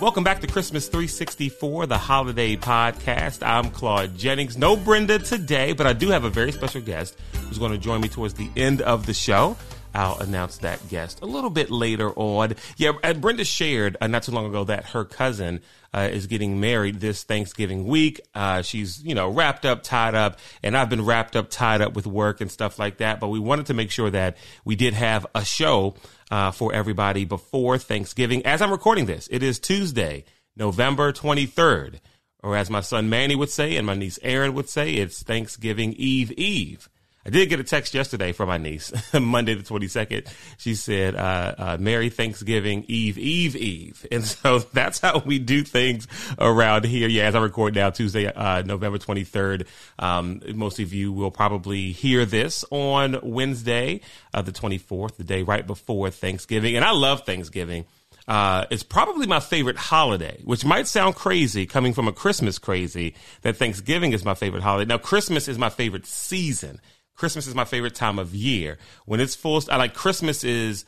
Welcome 0.00 0.22
back 0.22 0.40
to 0.42 0.46
Christmas 0.46 0.86
364, 0.86 1.86
the 1.86 1.98
holiday 1.98 2.56
podcast. 2.56 3.44
I'm 3.44 3.70
Claude 3.70 4.16
Jennings. 4.16 4.56
No 4.56 4.76
Brenda 4.76 5.18
today, 5.18 5.72
but 5.72 5.86
I 5.86 5.92
do 5.92 6.08
have 6.10 6.22
a 6.22 6.30
very 6.30 6.52
special 6.52 6.80
guest 6.80 7.16
who's 7.48 7.58
going 7.58 7.72
to 7.72 7.78
join 7.78 8.00
me 8.00 8.08
towards 8.08 8.34
the 8.34 8.48
end 8.56 8.80
of 8.80 9.06
the 9.06 9.12
show. 9.12 9.56
I'll 9.94 10.18
announce 10.18 10.58
that 10.58 10.88
guest 10.88 11.20
a 11.22 11.26
little 11.26 11.50
bit 11.50 11.70
later 11.70 12.10
on. 12.10 12.54
Yeah, 12.76 12.92
and 13.02 13.20
Brenda 13.20 13.44
shared 13.44 13.96
uh, 14.00 14.06
not 14.06 14.22
too 14.22 14.32
long 14.32 14.46
ago 14.46 14.64
that 14.64 14.86
her 14.90 15.04
cousin 15.04 15.60
uh, 15.92 16.08
is 16.12 16.26
getting 16.26 16.60
married 16.60 17.00
this 17.00 17.24
Thanksgiving 17.24 17.86
week. 17.86 18.20
Uh, 18.34 18.62
she's, 18.62 19.02
you 19.02 19.14
know, 19.14 19.28
wrapped 19.28 19.64
up, 19.64 19.82
tied 19.82 20.14
up, 20.14 20.38
and 20.62 20.76
I've 20.76 20.90
been 20.90 21.04
wrapped 21.04 21.36
up, 21.36 21.50
tied 21.50 21.80
up 21.80 21.94
with 21.94 22.06
work 22.06 22.40
and 22.40 22.50
stuff 22.50 22.78
like 22.78 22.98
that. 22.98 23.20
But 23.20 23.28
we 23.28 23.38
wanted 23.38 23.66
to 23.66 23.74
make 23.74 23.90
sure 23.90 24.10
that 24.10 24.36
we 24.64 24.76
did 24.76 24.94
have 24.94 25.26
a 25.34 25.44
show 25.44 25.94
uh, 26.30 26.50
for 26.50 26.72
everybody 26.72 27.24
before 27.24 27.78
Thanksgiving. 27.78 28.44
As 28.44 28.60
I'm 28.60 28.70
recording 28.70 29.06
this, 29.06 29.28
it 29.30 29.42
is 29.42 29.58
Tuesday, 29.58 30.24
November 30.56 31.12
23rd, 31.12 32.00
or 32.42 32.56
as 32.56 32.70
my 32.70 32.80
son 32.80 33.08
Manny 33.08 33.34
would 33.34 33.50
say 33.50 33.76
and 33.76 33.86
my 33.86 33.94
niece 33.94 34.18
Erin 34.22 34.54
would 34.54 34.68
say, 34.68 34.94
it's 34.94 35.22
Thanksgiving 35.22 35.94
Eve 35.94 36.32
Eve. 36.32 36.88
I 37.28 37.30
did 37.30 37.50
get 37.50 37.60
a 37.60 37.64
text 37.64 37.92
yesterday 37.92 38.32
from 38.32 38.48
my 38.48 38.56
niece, 38.56 38.90
Monday 39.12 39.52
the 39.52 39.62
22nd. 39.62 40.32
She 40.56 40.74
said, 40.74 41.14
uh, 41.14 41.54
uh, 41.58 41.76
Merry 41.78 42.08
Thanksgiving 42.08 42.86
Eve, 42.88 43.18
Eve, 43.18 43.54
Eve. 43.54 44.06
And 44.10 44.24
so 44.26 44.60
that's 44.60 45.00
how 45.00 45.18
we 45.18 45.38
do 45.38 45.62
things 45.62 46.08
around 46.38 46.86
here. 46.86 47.06
Yeah, 47.06 47.24
as 47.24 47.34
I 47.34 47.40
record 47.40 47.74
now, 47.74 47.90
Tuesday, 47.90 48.32
uh, 48.32 48.62
November 48.62 48.96
23rd. 48.96 49.66
Um, 49.98 50.40
most 50.54 50.80
of 50.80 50.94
you 50.94 51.12
will 51.12 51.30
probably 51.30 51.92
hear 51.92 52.24
this 52.24 52.64
on 52.70 53.18
Wednesday, 53.22 54.00
uh, 54.32 54.40
the 54.40 54.52
24th, 54.52 55.16
the 55.16 55.24
day 55.24 55.42
right 55.42 55.66
before 55.66 56.08
Thanksgiving. 56.08 56.76
And 56.76 56.84
I 56.84 56.92
love 56.92 57.26
Thanksgiving. 57.26 57.84
Uh, 58.26 58.64
it's 58.70 58.82
probably 58.82 59.26
my 59.26 59.40
favorite 59.40 59.76
holiday, 59.76 60.40
which 60.44 60.64
might 60.64 60.86
sound 60.86 61.14
crazy 61.14 61.66
coming 61.66 61.92
from 61.92 62.08
a 62.08 62.12
Christmas 62.12 62.58
crazy 62.58 63.14
that 63.42 63.56
Thanksgiving 63.56 64.14
is 64.14 64.24
my 64.24 64.34
favorite 64.34 64.62
holiday. 64.62 64.88
Now, 64.88 64.98
Christmas 64.98 65.46
is 65.46 65.58
my 65.58 65.68
favorite 65.68 66.06
season. 66.06 66.80
Christmas 67.18 67.48
is 67.48 67.54
my 67.54 67.64
favorite 67.64 67.96
time 67.96 68.18
of 68.18 68.34
year. 68.34 68.78
When 69.04 69.20
it's 69.20 69.34
full, 69.34 69.60
I 69.70 69.76
like 69.76 69.92
Christmas 69.92 70.44
is 70.44 70.84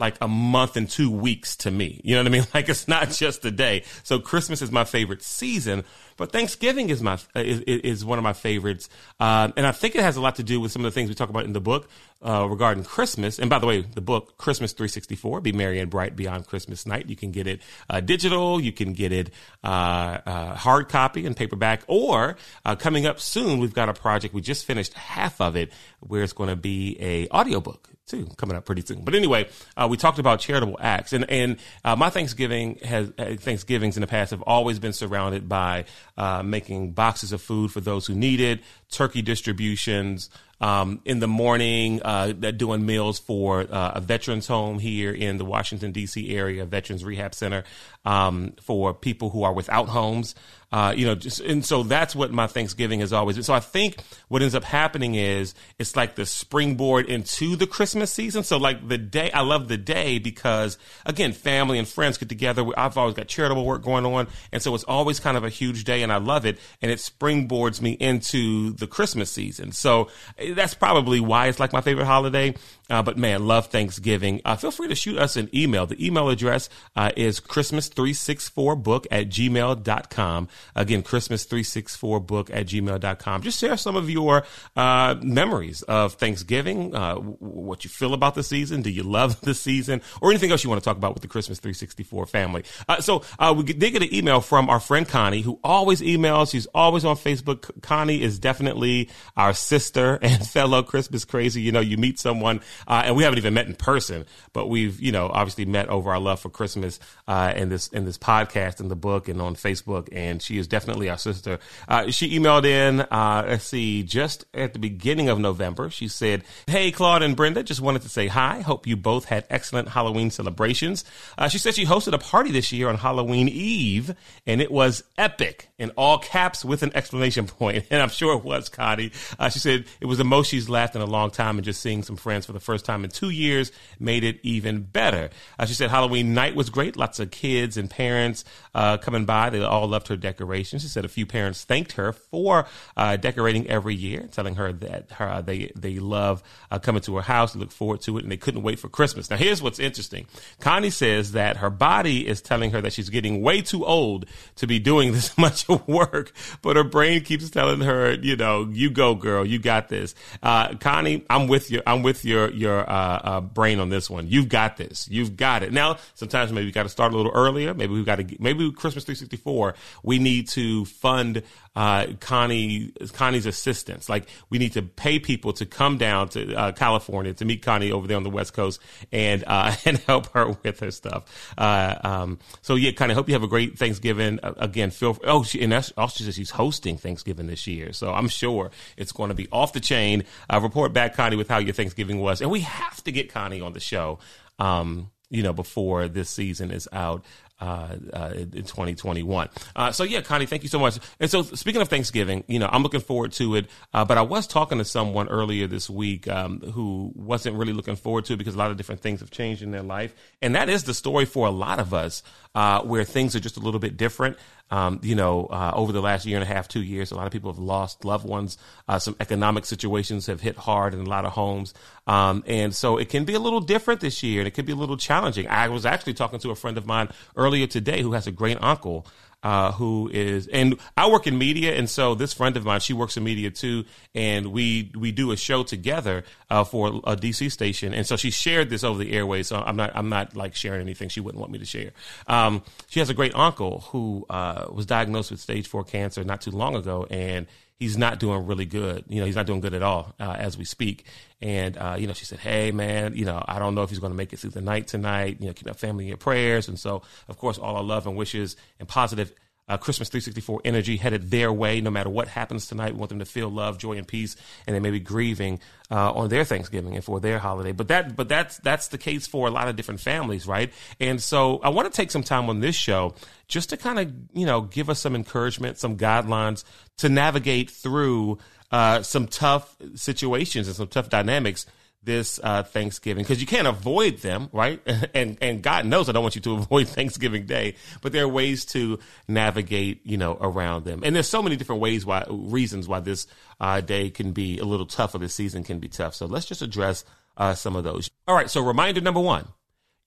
like 0.00 0.16
a 0.20 0.26
month 0.26 0.76
and 0.76 0.88
two 0.88 1.10
weeks 1.10 1.56
to 1.58 1.70
me. 1.70 2.00
You 2.02 2.16
know 2.16 2.22
what 2.22 2.26
I 2.26 2.30
mean? 2.30 2.46
Like 2.54 2.68
it's 2.68 2.88
not 2.88 3.10
just 3.10 3.44
a 3.44 3.50
day. 3.50 3.84
So 4.02 4.18
Christmas 4.18 4.60
is 4.60 4.72
my 4.72 4.84
favorite 4.84 5.22
season, 5.22 5.84
but 6.16 6.32
Thanksgiving 6.32 6.90
is 6.90 7.00
my 7.00 7.18
is, 7.36 7.60
is 7.60 8.04
one 8.04 8.18
of 8.18 8.24
my 8.24 8.32
favorites, 8.32 8.88
uh, 9.20 9.50
and 9.56 9.66
I 9.66 9.72
think 9.72 9.94
it 9.94 10.02
has 10.02 10.16
a 10.16 10.20
lot 10.20 10.36
to 10.36 10.42
do 10.42 10.60
with 10.60 10.72
some 10.72 10.84
of 10.84 10.92
the 10.92 10.94
things 10.94 11.08
we 11.08 11.14
talk 11.14 11.30
about 11.30 11.44
in 11.44 11.52
the 11.52 11.60
book 11.60 11.88
uh, 12.22 12.46
regarding 12.50 12.84
Christmas. 12.84 13.38
And 13.38 13.48
by 13.48 13.58
the 13.58 13.66
way, 13.66 13.82
the 13.82 14.00
book 14.00 14.36
Christmas 14.36 14.72
364, 14.72 15.40
Be 15.40 15.52
Merry 15.52 15.78
and 15.78 15.90
Bright 15.90 16.16
Beyond 16.16 16.46
Christmas 16.46 16.86
Night. 16.86 17.08
You 17.08 17.16
can 17.16 17.30
get 17.30 17.46
it 17.46 17.62
uh, 17.88 18.00
digital, 18.00 18.60
you 18.60 18.72
can 18.72 18.92
get 18.92 19.12
it 19.12 19.30
uh, 19.64 20.18
uh, 20.26 20.54
hard 20.56 20.88
copy 20.88 21.24
and 21.24 21.36
paperback, 21.36 21.82
or 21.86 22.36
uh, 22.64 22.76
coming 22.76 23.06
up 23.06 23.20
soon, 23.20 23.58
we've 23.58 23.74
got 23.74 23.88
a 23.88 23.94
project. 23.94 24.34
We 24.34 24.40
just 24.40 24.64
finished 24.64 24.94
half 24.94 25.40
of 25.40 25.56
it, 25.56 25.72
where 26.00 26.22
it's 26.22 26.32
going 26.32 26.50
to 26.50 26.56
be 26.56 26.96
a 27.00 27.28
audiobook 27.28 27.88
too 28.10 28.28
coming 28.36 28.56
up 28.56 28.64
pretty 28.64 28.82
soon. 28.82 29.02
But 29.04 29.14
anyway, 29.14 29.48
uh, 29.76 29.86
we 29.88 29.96
talked 29.96 30.18
about 30.18 30.40
charitable 30.40 30.76
acts, 30.80 31.12
and 31.12 31.28
and 31.30 31.56
uh, 31.84 31.96
my 31.96 32.10
Thanksgiving 32.10 32.78
has 32.82 33.12
uh, 33.18 33.36
Thanksgivings 33.38 33.96
in 33.96 34.00
the 34.00 34.06
past 34.06 34.32
have 34.32 34.42
always 34.42 34.78
been 34.78 34.92
surrounded 34.92 35.48
by 35.48 35.84
uh, 36.20 36.42
making 36.42 36.92
boxes 36.92 37.32
of 37.32 37.40
food 37.40 37.72
for 37.72 37.80
those 37.80 38.06
who 38.06 38.14
need 38.14 38.40
it, 38.40 38.60
turkey 38.90 39.22
distributions. 39.22 40.28
Um, 40.62 41.00
in 41.06 41.20
the 41.20 41.26
morning, 41.26 42.02
uh, 42.04 42.32
doing 42.32 42.84
meals 42.84 43.18
for 43.18 43.62
uh, 43.62 43.92
a 43.94 44.00
veterans 44.02 44.46
home 44.46 44.78
here 44.78 45.10
in 45.10 45.38
the 45.38 45.44
Washington 45.46 45.90
D.C. 45.90 46.36
area, 46.36 46.66
Veterans 46.66 47.02
Rehab 47.02 47.34
Center, 47.34 47.64
um, 48.04 48.52
for 48.60 48.92
people 48.92 49.30
who 49.30 49.42
are 49.42 49.54
without 49.54 49.88
homes. 49.88 50.34
Uh, 50.72 50.94
you 50.96 51.04
know, 51.04 51.16
just, 51.16 51.40
and 51.40 51.64
so 51.64 51.82
that's 51.82 52.14
what 52.14 52.30
my 52.30 52.46
Thanksgiving 52.46 53.00
has 53.00 53.12
always 53.12 53.34
been. 53.34 53.42
So 53.42 53.52
I 53.52 53.58
think 53.58 53.96
what 54.28 54.40
ends 54.40 54.54
up 54.54 54.62
happening 54.62 55.16
is 55.16 55.52
it's 55.80 55.96
like 55.96 56.14
the 56.14 56.24
springboard 56.24 57.06
into 57.06 57.56
the 57.56 57.66
Christmas 57.66 58.12
season. 58.12 58.44
So 58.44 58.56
like 58.56 58.86
the 58.86 58.96
day, 58.96 59.32
I 59.32 59.40
love 59.40 59.66
the 59.66 59.76
day 59.76 60.20
because 60.20 60.78
again, 61.04 61.32
family 61.32 61.76
and 61.78 61.88
friends 61.88 62.18
get 62.18 62.28
together. 62.28 62.64
I've 62.76 62.96
always 62.96 63.16
got 63.16 63.26
charitable 63.26 63.66
work 63.66 63.82
going 63.82 64.06
on. 64.06 64.28
And 64.52 64.62
so 64.62 64.72
it's 64.76 64.84
always 64.84 65.18
kind 65.18 65.36
of 65.36 65.42
a 65.42 65.48
huge 65.48 65.82
day 65.82 66.04
and 66.04 66.09
I 66.10 66.18
love 66.18 66.46
it. 66.46 66.58
And 66.82 66.90
it 66.90 66.98
springboards 66.98 67.80
me 67.80 67.92
into 67.92 68.72
the 68.72 68.86
Christmas 68.86 69.30
season. 69.30 69.72
So 69.72 70.08
eh, 70.38 70.54
that's 70.54 70.74
probably 70.74 71.20
why 71.20 71.48
it's 71.48 71.60
like 71.60 71.72
my 71.72 71.80
favorite 71.80 72.06
holiday. 72.06 72.54
Uh, 72.90 73.02
but 73.02 73.16
man, 73.16 73.46
love 73.46 73.66
Thanksgiving. 73.66 74.40
Uh, 74.44 74.56
feel 74.56 74.70
free 74.70 74.88
to 74.88 74.94
shoot 74.94 75.18
us 75.18 75.36
an 75.36 75.48
email. 75.54 75.86
The 75.86 76.04
email 76.04 76.28
address 76.28 76.68
uh, 76.96 77.10
is 77.16 77.40
Christmas364book 77.40 79.06
at 79.10 79.28
gmail.com. 79.28 80.48
Again, 80.74 81.02
Christmas364book 81.02 82.50
at 82.52 82.66
gmail.com. 82.66 83.42
Just 83.42 83.60
share 83.60 83.76
some 83.76 83.96
of 83.96 84.10
your 84.10 84.44
uh, 84.76 85.16
memories 85.22 85.82
of 85.82 86.14
Thanksgiving, 86.14 86.94
uh, 86.94 87.14
what 87.16 87.84
you 87.84 87.90
feel 87.90 88.14
about 88.14 88.34
the 88.34 88.42
season. 88.42 88.82
Do 88.82 88.90
you 88.90 89.02
love 89.02 89.40
the 89.42 89.54
season? 89.54 90.02
Or 90.20 90.30
anything 90.30 90.50
else 90.50 90.64
you 90.64 90.70
want 90.70 90.82
to 90.82 90.84
talk 90.84 90.96
about 90.96 91.14
with 91.14 91.22
the 91.22 91.28
Christmas 91.28 91.58
364 91.60 92.26
family. 92.26 92.64
Uh, 92.88 93.00
so 93.00 93.22
we 93.54 93.62
did 93.62 93.92
get 93.92 94.02
an 94.02 94.14
email 94.14 94.40
from 94.40 94.68
our 94.68 94.80
friend 94.80 95.08
Connie, 95.08 95.42
who 95.42 95.58
always 95.62 96.00
emails. 96.00 96.50
She's 96.50 96.66
always 96.66 97.04
on 97.04 97.16
Facebook. 97.16 97.70
Connie 97.82 98.22
is 98.22 98.38
definitely 98.38 99.08
our 99.36 99.52
sister 99.52 100.18
and 100.22 100.46
fellow 100.46 100.82
Christmas 100.82 101.24
crazy. 101.24 101.60
You 101.62 101.72
know, 101.72 101.80
you 101.80 101.96
meet 101.96 102.18
someone 102.18 102.60
uh, 102.86 103.02
and 103.04 103.16
we 103.16 103.22
haven't 103.22 103.38
even 103.38 103.54
met 103.54 103.66
in 103.66 103.74
person, 103.74 104.26
but 104.52 104.68
we've 104.68 105.00
you 105.00 105.12
know 105.12 105.28
obviously 105.32 105.64
met 105.64 105.88
over 105.88 106.10
our 106.10 106.20
love 106.20 106.40
for 106.40 106.50
Christmas 106.50 107.00
uh, 107.28 107.52
in 107.56 107.68
this 107.68 107.88
in 107.88 108.04
this 108.04 108.18
podcast 108.18 108.80
in 108.80 108.88
the 108.88 108.96
book 108.96 109.28
and 109.28 109.40
on 109.40 109.54
Facebook. 109.54 110.08
And 110.12 110.42
she 110.42 110.58
is 110.58 110.66
definitely 110.66 111.08
our 111.08 111.18
sister. 111.18 111.58
Uh, 111.88 112.10
she 112.10 112.38
emailed 112.38 112.64
in. 112.64 113.00
Uh, 113.00 113.44
let's 113.46 113.64
see, 113.64 114.02
just 114.02 114.44
at 114.54 114.72
the 114.72 114.78
beginning 114.78 115.28
of 115.28 115.38
November, 115.38 115.90
she 115.90 116.08
said, 116.08 116.44
"Hey 116.66 116.90
Claude 116.90 117.22
and 117.22 117.36
Brenda, 117.36 117.62
just 117.62 117.80
wanted 117.80 118.02
to 118.02 118.08
say 118.08 118.26
hi. 118.26 118.60
Hope 118.60 118.86
you 118.86 118.96
both 118.96 119.26
had 119.26 119.44
excellent 119.50 119.88
Halloween 119.88 120.30
celebrations." 120.30 121.04
Uh, 121.38 121.48
she 121.48 121.58
said 121.58 121.74
she 121.74 121.84
hosted 121.84 122.12
a 122.12 122.18
party 122.18 122.50
this 122.50 122.72
year 122.72 122.88
on 122.88 122.96
Halloween 122.96 123.48
Eve, 123.48 124.14
and 124.46 124.60
it 124.60 124.70
was 124.70 125.02
epic 125.18 125.68
in 125.78 125.90
all 125.90 126.18
caps 126.18 126.64
with 126.64 126.82
an 126.82 126.92
exclamation 126.94 127.46
point. 127.46 127.84
And 127.90 128.00
I'm 128.00 128.08
sure 128.08 128.36
it 128.36 128.44
was, 128.44 128.68
Connie. 128.68 129.10
Uh, 129.38 129.48
she 129.48 129.58
said 129.58 129.84
it 130.00 130.06
was 130.06 130.18
the 130.18 130.24
most 130.24 130.48
she's 130.48 130.68
laughed 130.68 130.94
in 130.94 131.02
a 131.02 131.06
long 131.06 131.30
time, 131.30 131.58
and 131.58 131.64
just 131.64 131.80
seeing 131.80 132.02
some 132.02 132.16
friends 132.16 132.46
for 132.46 132.52
the 132.52 132.60
first 132.60 132.69
time 132.78 133.04
in 133.04 133.10
two 133.10 133.30
years 133.30 133.72
made 133.98 134.24
it 134.24 134.40
even 134.42 134.82
better. 134.82 135.30
Uh, 135.58 135.66
she 135.66 135.74
said 135.74 135.90
Halloween 135.90 136.34
night 136.34 136.54
was 136.54 136.70
great. 136.70 136.96
Lots 136.96 137.20
of 137.20 137.30
kids 137.30 137.76
and 137.76 137.90
parents 137.90 138.44
uh, 138.74 138.98
coming 138.98 139.24
by. 139.24 139.50
They 139.50 139.62
all 139.62 139.88
loved 139.88 140.08
her 140.08 140.16
decorations. 140.16 140.82
She 140.82 140.88
said 140.88 141.04
a 141.04 141.08
few 141.08 141.26
parents 141.26 141.64
thanked 141.64 141.92
her 141.92 142.12
for 142.12 142.66
uh, 142.96 143.16
decorating 143.16 143.68
every 143.68 143.94
year, 143.94 144.28
telling 144.32 144.54
her 144.56 144.72
that 144.72 145.12
her, 145.12 145.42
they 145.42 145.72
they 145.76 145.98
love 145.98 146.42
uh, 146.70 146.78
coming 146.78 147.02
to 147.02 147.16
her 147.16 147.22
house. 147.22 147.54
Look 147.56 147.72
forward 147.72 148.00
to 148.02 148.18
it, 148.18 148.22
and 148.22 148.32
they 148.32 148.36
couldn't 148.36 148.62
wait 148.62 148.78
for 148.78 148.88
Christmas. 148.88 149.30
Now, 149.30 149.36
here's 149.36 149.62
what's 149.62 149.78
interesting. 149.78 150.26
Connie 150.60 150.90
says 150.90 151.32
that 151.32 151.58
her 151.58 151.70
body 151.70 152.26
is 152.26 152.40
telling 152.40 152.70
her 152.70 152.80
that 152.80 152.92
she's 152.92 153.10
getting 153.10 153.42
way 153.42 153.60
too 153.60 153.84
old 153.84 154.26
to 154.56 154.66
be 154.66 154.78
doing 154.78 155.12
this 155.20 155.36
much 155.36 155.68
work, 155.68 156.32
but 156.62 156.76
her 156.76 156.84
brain 156.84 157.22
keeps 157.22 157.50
telling 157.50 157.80
her, 157.80 158.12
you 158.14 158.36
know, 158.36 158.68
you 158.70 158.90
go, 158.90 159.14
girl, 159.14 159.46
you 159.46 159.58
got 159.58 159.88
this. 159.88 160.14
Uh, 160.42 160.74
Connie, 160.76 161.24
I'm 161.28 161.48
with 161.48 161.70
you. 161.70 161.82
I'm 161.86 162.02
with 162.02 162.24
your 162.24 162.50
your 162.60 162.88
uh, 162.88 162.92
uh, 162.92 163.40
brain 163.40 163.80
on 163.80 163.88
this 163.88 164.10
one. 164.10 164.28
You've 164.28 164.48
got 164.48 164.76
this. 164.76 165.08
You've 165.10 165.36
got 165.36 165.62
it. 165.62 165.72
Now, 165.72 165.96
sometimes 166.14 166.52
maybe 166.52 166.66
we 166.66 166.72
got 166.72 166.84
to 166.84 166.88
start 166.88 167.12
a 167.12 167.16
little 167.16 167.32
earlier. 167.32 167.74
Maybe 167.74 167.94
we've 167.94 168.06
got 168.06 168.16
to. 168.16 168.36
Maybe 168.38 168.70
Christmas 168.72 169.04
364. 169.04 169.74
We 170.02 170.18
need 170.18 170.48
to 170.48 170.84
fund 170.84 171.42
uh, 171.76 172.06
Connie 172.18 172.92
Connie's 173.12 173.46
assistance. 173.46 174.08
Like 174.08 174.28
we 174.48 174.58
need 174.58 174.72
to 174.72 174.82
pay 174.82 175.18
people 175.18 175.52
to 175.54 175.66
come 175.66 175.98
down 175.98 176.28
to 176.30 176.54
uh, 176.54 176.72
California 176.72 177.32
to 177.34 177.44
meet 177.44 177.62
Connie 177.62 177.92
over 177.92 178.06
there 178.06 178.16
on 178.16 178.22
the 178.24 178.30
West 178.30 178.52
Coast 178.52 178.80
and 179.12 179.44
uh, 179.46 179.74
and 179.84 179.98
help 179.98 180.32
her 180.32 180.48
with 180.48 180.80
her 180.80 180.90
stuff. 180.90 181.54
Uh, 181.56 181.96
um, 182.02 182.38
so 182.62 182.74
yeah, 182.74 182.90
Connie, 182.92 183.14
hope 183.14 183.28
you 183.28 183.34
have 183.34 183.42
a 183.42 183.48
great 183.48 183.78
Thanksgiving. 183.78 184.40
Uh, 184.42 184.54
again, 184.56 184.90
feel 184.90 185.16
oh, 185.24 185.44
she, 185.44 185.62
and 185.62 185.72
that's 185.72 185.92
also 185.96 186.18
she 186.18 186.24
says 186.24 186.34
she's 186.34 186.50
hosting 186.50 186.96
Thanksgiving 186.96 187.46
this 187.46 187.66
year, 187.66 187.92
so 187.92 188.12
I'm 188.12 188.28
sure 188.28 188.70
it's 188.96 189.12
going 189.12 189.28
to 189.28 189.34
be 189.34 189.48
off 189.52 189.72
the 189.72 189.80
chain. 189.80 190.24
Uh, 190.52 190.60
report 190.60 190.92
back, 190.92 191.14
Connie, 191.14 191.36
with 191.36 191.48
how 191.48 191.58
your 191.58 191.74
Thanksgiving 191.74 192.20
was, 192.20 192.39
and 192.40 192.50
we 192.50 192.60
have 192.60 193.02
to 193.04 193.12
get 193.12 193.32
Connie 193.32 193.60
on 193.60 193.72
the 193.72 193.80
show. 193.80 194.18
Um, 194.58 195.10
you 195.30 195.44
know, 195.44 195.52
before 195.52 196.08
this 196.08 196.28
season 196.28 196.72
is 196.72 196.88
out 196.92 197.24
uh, 197.60 197.96
uh, 198.12 198.32
in 198.34 198.50
2021. 198.50 199.48
Uh, 199.76 199.92
so 199.92 200.02
yeah, 200.02 200.22
Connie, 200.22 200.46
thank 200.46 200.62
you 200.62 200.68
so 200.68 200.78
much. 200.78 200.98
And 201.20 201.30
so 201.30 201.42
speaking 201.42 201.82
of 201.82 201.88
Thanksgiving, 201.88 202.42
you 202.48 202.58
know, 202.58 202.68
I'm 202.70 202.82
looking 202.82 203.00
forward 203.00 203.32
to 203.32 203.54
it. 203.56 203.66
Uh, 203.92 204.04
but 204.04 204.18
I 204.18 204.22
was 204.22 204.46
talking 204.46 204.78
to 204.78 204.84
someone 204.84 205.28
earlier 205.28 205.66
this 205.66 205.90
week 205.90 206.26
um, 206.26 206.60
who 206.60 207.12
wasn't 207.14 207.56
really 207.56 207.72
looking 207.72 207.96
forward 207.96 208.24
to 208.26 208.32
it 208.32 208.36
because 208.38 208.54
a 208.54 208.58
lot 208.58 208.70
of 208.70 208.76
different 208.76 209.02
things 209.02 209.20
have 209.20 209.30
changed 209.30 209.62
in 209.62 209.70
their 209.70 209.82
life, 209.82 210.14
and 210.40 210.54
that 210.54 210.68
is 210.68 210.84
the 210.84 210.94
story 210.94 211.26
for 211.26 211.46
a 211.46 211.50
lot 211.50 211.78
of 211.78 211.92
us, 211.92 212.22
uh, 212.54 212.80
where 212.82 213.04
things 213.04 213.36
are 213.36 213.40
just 213.40 213.56
a 213.56 213.60
little 213.60 213.80
bit 213.80 213.96
different. 213.96 214.36
Um, 214.70 215.00
you 215.02 215.14
know, 215.14 215.46
uh, 215.46 215.72
over 215.74 215.92
the 215.92 216.00
last 216.00 216.26
year 216.26 216.36
and 216.36 216.44
a 216.44 216.46
half, 216.46 216.68
two 216.68 216.82
years, 216.82 217.10
a 217.10 217.16
lot 217.16 217.26
of 217.26 217.32
people 217.32 217.52
have 217.52 217.58
lost 217.58 218.04
loved 218.04 218.24
ones. 218.24 218.56
Uh, 218.88 218.98
some 218.98 219.16
economic 219.18 219.64
situations 219.64 220.26
have 220.26 220.40
hit 220.40 220.56
hard 220.56 220.94
in 220.94 221.00
a 221.00 221.08
lot 221.08 221.24
of 221.24 221.32
homes. 221.32 221.74
Um, 222.06 222.44
and 222.46 222.74
so 222.74 222.96
it 222.96 223.08
can 223.08 223.24
be 223.24 223.34
a 223.34 223.40
little 223.40 223.60
different 223.60 224.00
this 224.00 224.22
year 224.22 224.40
and 224.40 224.48
it 224.48 224.52
can 224.52 224.64
be 224.64 224.72
a 224.72 224.76
little 224.76 224.96
challenging. 224.96 225.48
I 225.48 225.68
was 225.68 225.84
actually 225.84 226.14
talking 226.14 226.38
to 226.40 226.50
a 226.50 226.54
friend 226.54 226.78
of 226.78 226.86
mine 226.86 227.08
earlier 227.36 227.66
today 227.66 228.02
who 228.02 228.12
has 228.12 228.26
a 228.26 228.32
great 228.32 228.58
uncle 228.62 229.06
uh, 229.42 229.72
who 229.72 230.10
is, 230.12 230.46
and 230.48 230.78
I 230.96 231.08
work 231.08 231.26
in 231.26 231.38
media, 231.38 231.74
and 231.74 231.88
so 231.88 232.14
this 232.14 232.32
friend 232.32 232.56
of 232.56 232.64
mine, 232.64 232.80
she 232.80 232.92
works 232.92 233.16
in 233.16 233.24
media 233.24 233.50
too, 233.50 233.84
and 234.14 234.52
we 234.52 234.92
we 234.96 235.12
do 235.12 235.32
a 235.32 235.36
show 235.36 235.62
together 235.62 236.24
uh, 236.50 236.64
for 236.64 236.88
a 237.04 237.16
DC 237.16 237.50
station, 237.50 237.94
and 237.94 238.06
so 238.06 238.16
she 238.16 238.30
shared 238.30 238.68
this 238.70 238.84
over 238.84 238.98
the 239.02 239.12
airways. 239.12 239.48
So 239.48 239.56
I'm 239.56 239.76
not 239.76 239.92
I'm 239.94 240.08
not 240.08 240.36
like 240.36 240.54
sharing 240.54 240.80
anything 240.80 241.08
she 241.08 241.20
wouldn't 241.20 241.40
want 241.40 241.52
me 241.52 241.58
to 241.58 241.64
share. 241.64 241.92
Um, 242.26 242.62
she 242.88 243.00
has 243.00 243.08
a 243.08 243.14
great 243.14 243.34
uncle 243.34 243.80
who 243.90 244.26
uh, 244.28 244.66
was 244.70 244.86
diagnosed 244.86 245.30
with 245.30 245.40
stage 245.40 245.66
four 245.66 245.84
cancer 245.84 246.22
not 246.22 246.42
too 246.42 246.50
long 246.50 246.76
ago, 246.76 247.06
and 247.10 247.46
he's 247.80 247.96
not 247.96 248.20
doing 248.20 248.46
really 248.46 248.66
good. 248.66 249.04
You 249.08 249.20
know, 249.20 249.26
he's 249.26 249.34
not 249.34 249.46
doing 249.46 249.60
good 249.60 249.74
at 249.74 249.82
all 249.82 250.14
uh, 250.20 250.36
as 250.38 250.56
we 250.56 250.64
speak. 250.64 251.06
And 251.40 251.76
uh, 251.76 251.96
you 251.98 252.06
know, 252.06 252.12
she 252.12 252.26
said, 252.26 252.38
"Hey, 252.38 252.70
man, 252.70 253.16
you 253.16 253.24
know, 253.24 253.42
I 253.48 253.58
don't 253.58 253.74
know 253.74 253.82
if 253.82 253.90
he's 253.90 253.98
going 253.98 254.12
to 254.12 254.16
make 254.16 254.32
it 254.32 254.38
through 254.38 254.50
the 254.50 254.60
night 254.60 254.86
tonight. 254.86 255.38
You 255.40 255.48
know, 255.48 255.52
keep 255.54 255.66
our 255.66 255.74
family 255.74 256.04
in 256.04 256.08
your 256.08 256.18
prayers." 256.18 256.68
And 256.68 256.78
so, 256.78 257.02
of 257.26 257.38
course, 257.38 257.58
all 257.58 257.76
our 257.76 257.82
love 257.82 258.06
and 258.06 258.14
wishes 258.14 258.56
and 258.78 258.86
positive 258.86 259.32
uh, 259.70 259.76
Christmas 259.76 260.08
364 260.08 260.62
energy 260.64 260.96
headed 260.96 261.30
their 261.30 261.52
way. 261.52 261.80
No 261.80 261.90
matter 261.90 262.10
what 262.10 262.26
happens 262.26 262.66
tonight, 262.66 262.92
we 262.92 262.98
want 262.98 263.10
them 263.10 263.20
to 263.20 263.24
feel 263.24 263.48
love, 263.48 263.78
joy, 263.78 263.96
and 263.96 264.06
peace, 264.06 264.34
and 264.66 264.74
they 264.74 264.80
may 264.80 264.90
be 264.90 264.98
grieving 264.98 265.60
uh, 265.92 266.12
on 266.12 266.28
their 266.28 266.44
Thanksgiving 266.44 266.96
and 266.96 267.04
for 267.04 267.20
their 267.20 267.38
holiday. 267.38 267.70
But 267.70 267.86
that, 267.88 268.16
but 268.16 268.28
that's 268.28 268.58
that's 268.58 268.88
the 268.88 268.98
case 268.98 269.28
for 269.28 269.46
a 269.46 269.50
lot 269.50 269.68
of 269.68 269.76
different 269.76 270.00
families, 270.00 270.44
right? 270.44 270.72
And 270.98 271.22
so 271.22 271.60
I 271.62 271.68
want 271.68 271.90
to 271.90 271.96
take 271.96 272.10
some 272.10 272.24
time 272.24 272.50
on 272.50 272.58
this 272.58 272.74
show 272.74 273.14
just 273.46 273.70
to 273.70 273.76
kind 273.76 274.00
of 274.00 274.12
you 274.32 274.44
know 274.44 274.62
give 274.62 274.90
us 274.90 275.00
some 275.00 275.14
encouragement, 275.14 275.78
some 275.78 275.96
guidelines 275.96 276.64
to 276.98 277.08
navigate 277.08 277.70
through 277.70 278.38
uh, 278.72 279.02
some 279.02 279.28
tough 279.28 279.76
situations 279.94 280.66
and 280.66 280.76
some 280.76 280.88
tough 280.88 281.08
dynamics 281.08 281.64
this 282.02 282.40
uh, 282.42 282.62
Thanksgiving 282.62 283.22
because 283.22 283.40
you 283.40 283.46
can't 283.46 283.66
avoid 283.66 284.18
them, 284.18 284.48
right? 284.52 284.80
and 285.14 285.36
and 285.40 285.62
God 285.62 285.86
knows 285.86 286.08
I 286.08 286.12
don't 286.12 286.22
want 286.22 286.34
you 286.34 286.40
to 286.42 286.54
avoid 286.58 286.88
Thanksgiving 286.88 287.46
Day, 287.46 287.74
but 288.02 288.12
there 288.12 288.24
are 288.24 288.28
ways 288.28 288.64
to 288.66 288.98
navigate, 289.28 290.00
you 290.04 290.16
know, 290.16 290.36
around 290.40 290.84
them. 290.84 291.02
And 291.04 291.14
there's 291.14 291.28
so 291.28 291.42
many 291.42 291.56
different 291.56 291.80
ways 291.80 292.06
why 292.06 292.24
reasons 292.28 292.88
why 292.88 293.00
this 293.00 293.26
uh, 293.60 293.80
day 293.80 294.10
can 294.10 294.32
be 294.32 294.58
a 294.58 294.64
little 294.64 294.86
tough 294.86 295.14
or 295.14 295.18
this 295.18 295.34
season 295.34 295.62
can 295.64 295.78
be 295.78 295.88
tough. 295.88 296.14
So 296.14 296.26
let's 296.26 296.46
just 296.46 296.62
address 296.62 297.04
uh, 297.36 297.54
some 297.54 297.76
of 297.76 297.84
those. 297.84 298.10
All 298.26 298.34
right. 298.34 298.50
So 298.50 298.62
reminder 298.62 299.00
number 299.00 299.20
one: 299.20 299.46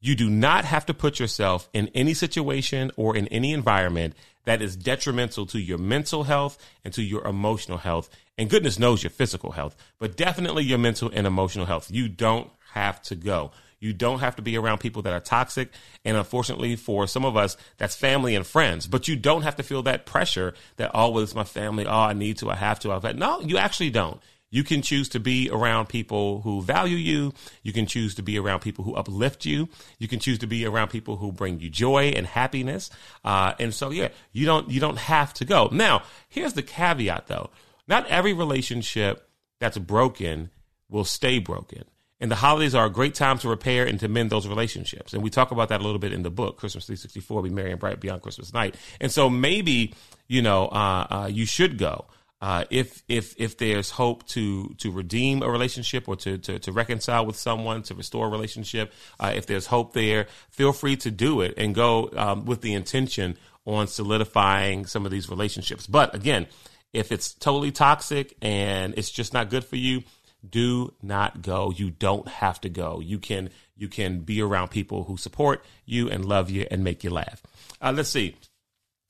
you 0.04 0.16
do 0.16 0.30
not 0.30 0.66
have 0.66 0.86
to 0.88 0.94
put 0.94 1.18
yourself 1.18 1.70
in 1.72 1.88
any 1.96 2.14
situation 2.14 2.92
or 2.98 3.16
in 3.16 3.26
any 3.30 3.54
environment 3.54 4.14
that 4.44 4.62
is 4.62 4.76
detrimental 4.76 5.46
to 5.46 5.60
your 5.60 5.78
mental 5.78 6.26
health 6.26 6.58
and 6.84 6.94
to 6.94 7.02
your 7.02 7.26
emotional 7.26 7.78
health. 7.78 8.10
And 8.38 8.50
goodness 8.50 8.78
knows 8.78 9.02
your 9.02 9.12
physical 9.12 9.54
health, 9.54 9.78
but 10.00 10.18
definitely 10.18 10.66
your 10.66 10.78
mental 10.78 11.10
and 11.14 11.26
emotional 11.26 11.66
health. 11.66 11.90
You 11.90 12.10
don't 12.10 12.50
have 12.74 13.02
to 13.04 13.16
go. 13.16 13.52
You 13.80 13.94
don't 13.94 14.20
have 14.20 14.36
to 14.36 14.42
be 14.42 14.58
around 14.58 14.80
people 14.80 15.04
that 15.04 15.14
are 15.14 15.22
toxic. 15.22 15.70
And 16.04 16.18
unfortunately, 16.18 16.76
for 16.76 17.08
some 17.08 17.24
of 17.24 17.38
us, 17.38 17.56
that's 17.78 17.96
family 17.96 18.36
and 18.36 18.46
friends. 18.46 18.88
But 18.88 19.08
you 19.08 19.16
don't 19.16 19.44
have 19.44 19.56
to 19.56 19.64
feel 19.64 19.84
that 19.84 20.06
pressure 20.06 20.54
that, 20.76 20.92
oh, 20.94 21.26
my 21.34 21.46
family. 21.46 21.86
Oh, 21.86 21.92
I 21.92 22.14
need 22.14 22.40
to. 22.40 22.50
I 22.50 22.56
have 22.56 22.80
to. 22.82 22.92
I've 22.92 23.04
had. 23.04 23.18
No, 23.18 23.40
you 23.40 23.58
actually 23.58 23.90
don't. 23.90 24.22
You 24.54 24.64
can 24.64 24.84
choose 24.84 25.10
to 25.10 25.20
be 25.20 25.50
around 25.52 25.88
people 25.88 26.42
who 26.42 26.62
value 26.62 26.96
you. 26.96 27.34
You 27.64 27.74
can 27.74 27.88
choose 27.88 28.14
to 28.14 28.22
be 28.22 28.38
around 28.38 28.60
people 28.60 28.86
who 28.86 28.94
uplift 28.94 29.48
you. 29.48 29.68
You 29.98 30.08
can 30.08 30.20
choose 30.20 30.38
to 30.38 30.48
be 30.48 30.64
around 30.64 30.90
people 30.90 31.18
who 31.18 31.32
bring 31.32 31.60
you 31.60 31.72
joy 31.72 32.10
and 32.16 32.28
happiness. 32.28 32.92
Uh, 33.26 33.54
and 33.60 33.74
so, 33.74 33.90
yeah, 33.90 34.10
you 34.32 34.46
don't 34.46 34.70
you 34.70 34.80
don't 34.80 35.00
have 35.00 35.34
to 35.34 35.46
go. 35.46 35.70
Now, 35.72 36.04
here's 36.30 36.54
the 36.54 36.62
caveat, 36.62 37.26
though. 37.26 37.50
Not 37.88 38.06
every 38.10 38.34
relationship 38.34 39.28
that's 39.60 39.80
broken 39.80 40.52
will 40.88 41.04
stay 41.04 41.40
broken. 41.40 41.86
And 42.20 42.30
the 42.30 42.36
holidays 42.36 42.76
are 42.76 42.86
a 42.86 42.92
great 42.92 43.16
time 43.16 43.40
to 43.40 43.50
repair 43.50 43.88
and 43.88 44.00
to 44.02 44.08
mend 44.08 44.30
those 44.30 44.48
relationships. 44.48 45.14
And 45.14 45.24
we 45.24 45.32
talk 45.32 45.50
about 45.50 45.70
that 45.70 45.82
a 45.82 45.84
little 45.84 45.98
bit 45.98 46.14
in 46.14 46.22
the 46.22 46.30
book, 46.30 46.58
Christmas 46.58 46.86
364, 46.86 47.42
Be 47.42 47.50
Merry 47.50 47.72
and 47.72 47.80
Bright 47.80 48.00
Beyond 48.00 48.22
Christmas 48.22 48.54
Night. 48.54 48.76
And 49.02 49.12
so 49.12 49.32
maybe, 49.32 49.96
you 50.28 50.44
know, 50.44 50.68
uh, 50.68 51.08
uh, 51.10 51.30
you 51.32 51.48
should 51.48 51.80
go. 51.80 52.06
Uh, 52.44 52.66
if 52.70 53.04
if 53.08 53.34
if 53.38 53.58
there's 53.58 53.92
hope 53.92 54.28
to 54.28 54.76
to 54.78 54.92
redeem 54.92 55.42
a 55.42 55.50
relationship 55.50 56.10
or 56.10 56.18
to 56.18 56.38
to, 56.38 56.60
to 56.60 56.74
reconcile 56.74 57.26
with 57.26 57.38
someone 57.38 57.82
to 57.82 57.96
restore 57.96 58.28
a 58.28 58.30
relationship, 58.30 58.92
uh, 59.18 59.32
if 59.34 59.46
there's 59.46 59.68
hope 59.68 59.94
there, 59.94 60.28
feel 60.50 60.74
free 60.74 60.98
to 60.98 61.10
do 61.10 61.40
it 61.40 61.54
and 61.56 61.74
go 61.74 62.10
um, 62.18 62.44
with 62.44 62.60
the 62.60 62.74
intention 62.74 63.38
on 63.64 63.88
solidifying 63.88 64.86
some 64.86 65.06
of 65.06 65.12
these 65.12 65.30
relationships. 65.30 65.88
But 65.88 66.14
again, 66.14 66.48
if 66.92 67.14
it's 67.14 67.34
totally 67.34 67.72
toxic 67.72 68.36
and 68.42 68.94
it's 68.98 69.10
just 69.10 69.34
not 69.34 69.50
good 69.50 69.64
for 69.64 69.78
you, 69.78 70.04
do 70.48 70.94
not 71.02 71.42
go. 71.42 71.72
You 71.74 71.92
don't 71.92 72.28
have 72.28 72.60
to 72.62 72.68
go. 72.68 73.00
You 73.00 73.20
can 73.20 73.52
you 73.78 73.88
can 73.88 74.20
be 74.20 74.42
around 74.42 74.68
people 74.68 75.06
who 75.06 75.16
support 75.16 75.64
you 75.86 76.10
and 76.10 76.26
love 76.26 76.50
you 76.50 76.68
and 76.70 76.84
make 76.84 77.06
you 77.06 77.10
laugh. 77.10 77.42
Uh, 77.82 77.94
let's 77.96 78.10
see. 78.10 78.36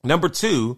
Number 0.04 0.30
two, 0.30 0.78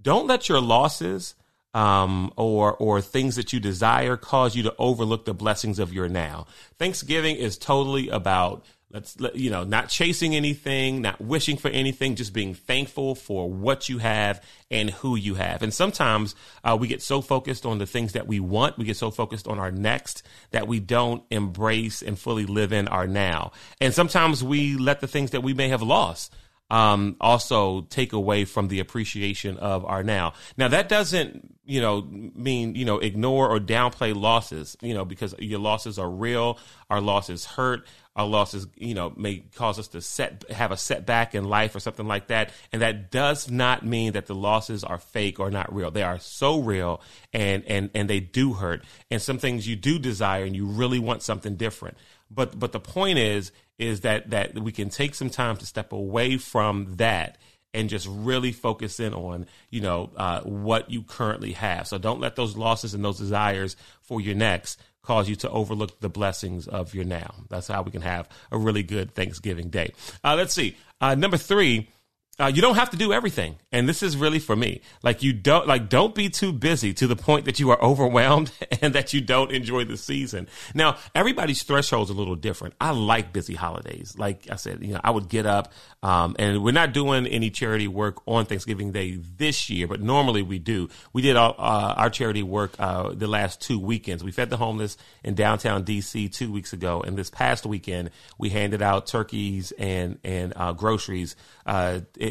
don't 0.00 0.28
let 0.28 0.48
your 0.48 0.60
losses 0.60 1.34
um, 1.74 2.32
or 2.36 2.74
or 2.74 3.00
things 3.00 3.36
that 3.36 3.52
you 3.52 3.60
desire 3.60 4.16
cause 4.16 4.56
you 4.56 4.62
to 4.64 4.74
overlook 4.78 5.24
the 5.24 5.34
blessings 5.34 5.78
of 5.78 5.92
your 5.92 6.08
now. 6.08 6.46
Thanksgiving 6.78 7.36
is 7.36 7.58
totally 7.58 8.08
about 8.08 8.64
let's 8.92 9.16
you 9.34 9.50
know 9.50 9.64
not 9.64 9.88
chasing 9.88 10.34
anything, 10.34 11.02
not 11.02 11.20
wishing 11.20 11.56
for 11.56 11.68
anything, 11.68 12.16
just 12.16 12.32
being 12.32 12.54
thankful 12.54 13.14
for 13.14 13.50
what 13.50 13.88
you 13.88 13.98
have 13.98 14.42
and 14.70 14.90
who 14.90 15.16
you 15.16 15.34
have. 15.36 15.62
And 15.62 15.72
sometimes 15.72 16.34
uh, 16.64 16.76
we 16.78 16.88
get 16.88 17.02
so 17.02 17.20
focused 17.20 17.64
on 17.64 17.78
the 17.78 17.86
things 17.86 18.12
that 18.12 18.26
we 18.26 18.40
want, 18.40 18.78
we 18.78 18.84
get 18.84 18.96
so 18.96 19.10
focused 19.10 19.46
on 19.46 19.58
our 19.58 19.70
next 19.70 20.22
that 20.50 20.66
we 20.66 20.80
don't 20.80 21.22
embrace 21.30 22.02
and 22.02 22.18
fully 22.18 22.46
live 22.46 22.72
in 22.72 22.88
our 22.88 23.06
now. 23.06 23.52
And 23.80 23.94
sometimes 23.94 24.42
we 24.42 24.76
let 24.76 25.00
the 25.00 25.08
things 25.08 25.30
that 25.30 25.42
we 25.42 25.54
may 25.54 25.68
have 25.68 25.82
lost 25.82 26.34
um, 26.70 27.16
also 27.20 27.82
take 27.82 28.12
away 28.12 28.44
from 28.44 28.68
the 28.68 28.80
appreciation 28.80 29.58
of 29.58 29.84
our 29.84 30.02
now. 30.02 30.34
Now 30.56 30.68
that 30.68 30.88
doesn't, 30.88 31.56
you 31.64 31.80
know, 31.80 32.02
mean, 32.02 32.74
you 32.74 32.84
know, 32.84 32.98
ignore 32.98 33.48
or 33.48 33.58
downplay 33.58 34.14
losses, 34.14 34.76
you 34.80 34.94
know, 34.94 35.04
because 35.04 35.34
your 35.38 35.60
losses 35.60 35.98
are 35.98 36.08
real. 36.08 36.58
Our 36.88 37.00
losses 37.00 37.44
hurt. 37.44 37.86
Our 38.16 38.26
losses, 38.26 38.66
you 38.76 38.94
know, 38.94 39.12
may 39.16 39.44
cause 39.54 39.78
us 39.78 39.88
to 39.88 40.00
set, 40.00 40.44
have 40.50 40.72
a 40.72 40.76
setback 40.76 41.34
in 41.34 41.44
life 41.44 41.74
or 41.74 41.80
something 41.80 42.08
like 42.08 42.26
that. 42.26 42.52
And 42.72 42.82
that 42.82 43.10
does 43.10 43.50
not 43.50 43.84
mean 43.84 44.12
that 44.12 44.26
the 44.26 44.34
losses 44.34 44.82
are 44.82 44.98
fake 44.98 45.38
or 45.38 45.50
not 45.50 45.72
real. 45.74 45.90
They 45.90 46.02
are 46.02 46.18
so 46.18 46.60
real 46.60 47.00
and, 47.32 47.64
and, 47.66 47.90
and 47.94 48.10
they 48.10 48.20
do 48.20 48.54
hurt. 48.54 48.84
And 49.10 49.22
some 49.22 49.38
things 49.38 49.66
you 49.66 49.76
do 49.76 49.98
desire 49.98 50.44
and 50.44 50.56
you 50.56 50.66
really 50.66 50.98
want 50.98 51.22
something 51.22 51.56
different. 51.56 51.96
But 52.30 52.58
but 52.58 52.72
the 52.72 52.80
point 52.80 53.18
is 53.18 53.50
is 53.80 54.02
that 54.02 54.30
that 54.30 54.54
we 54.58 54.70
can 54.70 54.90
take 54.90 55.14
some 55.14 55.30
time 55.30 55.56
to 55.56 55.66
step 55.66 55.92
away 55.92 56.36
from 56.36 56.96
that 56.96 57.38
and 57.72 57.88
just 57.88 58.06
really 58.10 58.52
focus 58.52 59.00
in 59.00 59.14
on 59.14 59.46
you 59.70 59.80
know 59.80 60.10
uh, 60.16 60.40
what 60.42 60.90
you 60.90 61.02
currently 61.02 61.52
have. 61.52 61.88
So 61.88 61.98
don't 61.98 62.20
let 62.20 62.36
those 62.36 62.56
losses 62.56 62.94
and 62.94 63.04
those 63.04 63.18
desires 63.18 63.74
for 64.02 64.20
your 64.20 64.34
next 64.34 64.80
cause 65.02 65.28
you 65.30 65.36
to 65.36 65.50
overlook 65.50 65.98
the 66.00 66.10
blessings 66.10 66.68
of 66.68 66.94
your 66.94 67.04
now. 67.04 67.34
That's 67.48 67.68
how 67.68 67.82
we 67.82 67.90
can 67.90 68.02
have 68.02 68.28
a 68.52 68.58
really 68.58 68.82
good 68.82 69.14
Thanksgiving 69.14 69.70
day. 69.70 69.94
Uh, 70.22 70.36
let's 70.36 70.52
see. 70.52 70.76
Uh, 71.00 71.14
number 71.14 71.38
three 71.38 71.88
uh, 72.40 72.46
you 72.46 72.62
don't 72.62 72.76
have 72.76 72.90
to 72.90 72.96
do 72.96 73.12
everything. 73.12 73.56
And 73.70 73.88
this 73.88 74.02
is 74.02 74.16
really 74.16 74.38
for 74.38 74.56
me. 74.56 74.80
Like 75.02 75.22
you 75.22 75.32
don't, 75.32 75.66
like 75.66 75.88
don't 75.88 76.14
be 76.14 76.30
too 76.30 76.52
busy 76.52 76.94
to 76.94 77.06
the 77.06 77.16
point 77.16 77.44
that 77.44 77.60
you 77.60 77.70
are 77.70 77.80
overwhelmed 77.82 78.50
and 78.80 78.94
that 78.94 79.12
you 79.12 79.20
don't 79.20 79.52
enjoy 79.52 79.84
the 79.84 79.96
season. 79.96 80.48
Now, 80.74 80.96
everybody's 81.14 81.62
threshold 81.62 82.08
is 82.08 82.10
a 82.10 82.18
little 82.18 82.36
different. 82.36 82.74
I 82.80 82.92
like 82.92 83.32
busy 83.32 83.54
holidays. 83.54 84.14
Like 84.16 84.50
I 84.50 84.56
said, 84.56 84.82
you 84.82 84.94
know, 84.94 85.00
I 85.04 85.10
would 85.10 85.28
get 85.28 85.44
up, 85.44 85.72
um, 86.02 86.34
and 86.38 86.62
we're 86.62 86.72
not 86.72 86.94
doing 86.94 87.26
any 87.26 87.50
charity 87.50 87.88
work 87.88 88.22
on 88.26 88.46
Thanksgiving 88.46 88.92
Day 88.92 89.18
this 89.36 89.68
year, 89.68 89.86
but 89.86 90.00
normally 90.00 90.42
we 90.42 90.58
do. 90.58 90.88
We 91.12 91.20
did 91.20 91.36
all, 91.36 91.54
uh, 91.58 91.94
our 91.96 92.08
charity 92.08 92.42
work, 92.42 92.72
uh, 92.78 93.10
the 93.12 93.26
last 93.26 93.60
two 93.60 93.78
weekends. 93.78 94.24
We 94.24 94.32
fed 94.32 94.48
the 94.48 94.56
homeless 94.56 94.96
in 95.22 95.34
downtown 95.34 95.84
DC 95.84 96.32
two 96.32 96.50
weeks 96.50 96.72
ago. 96.72 97.02
And 97.02 97.18
this 97.18 97.28
past 97.28 97.66
weekend, 97.66 98.10
we 98.38 98.48
handed 98.48 98.80
out 98.80 99.06
turkeys 99.06 99.72
and, 99.72 100.18
and, 100.24 100.54
uh, 100.56 100.72
groceries, 100.72 101.36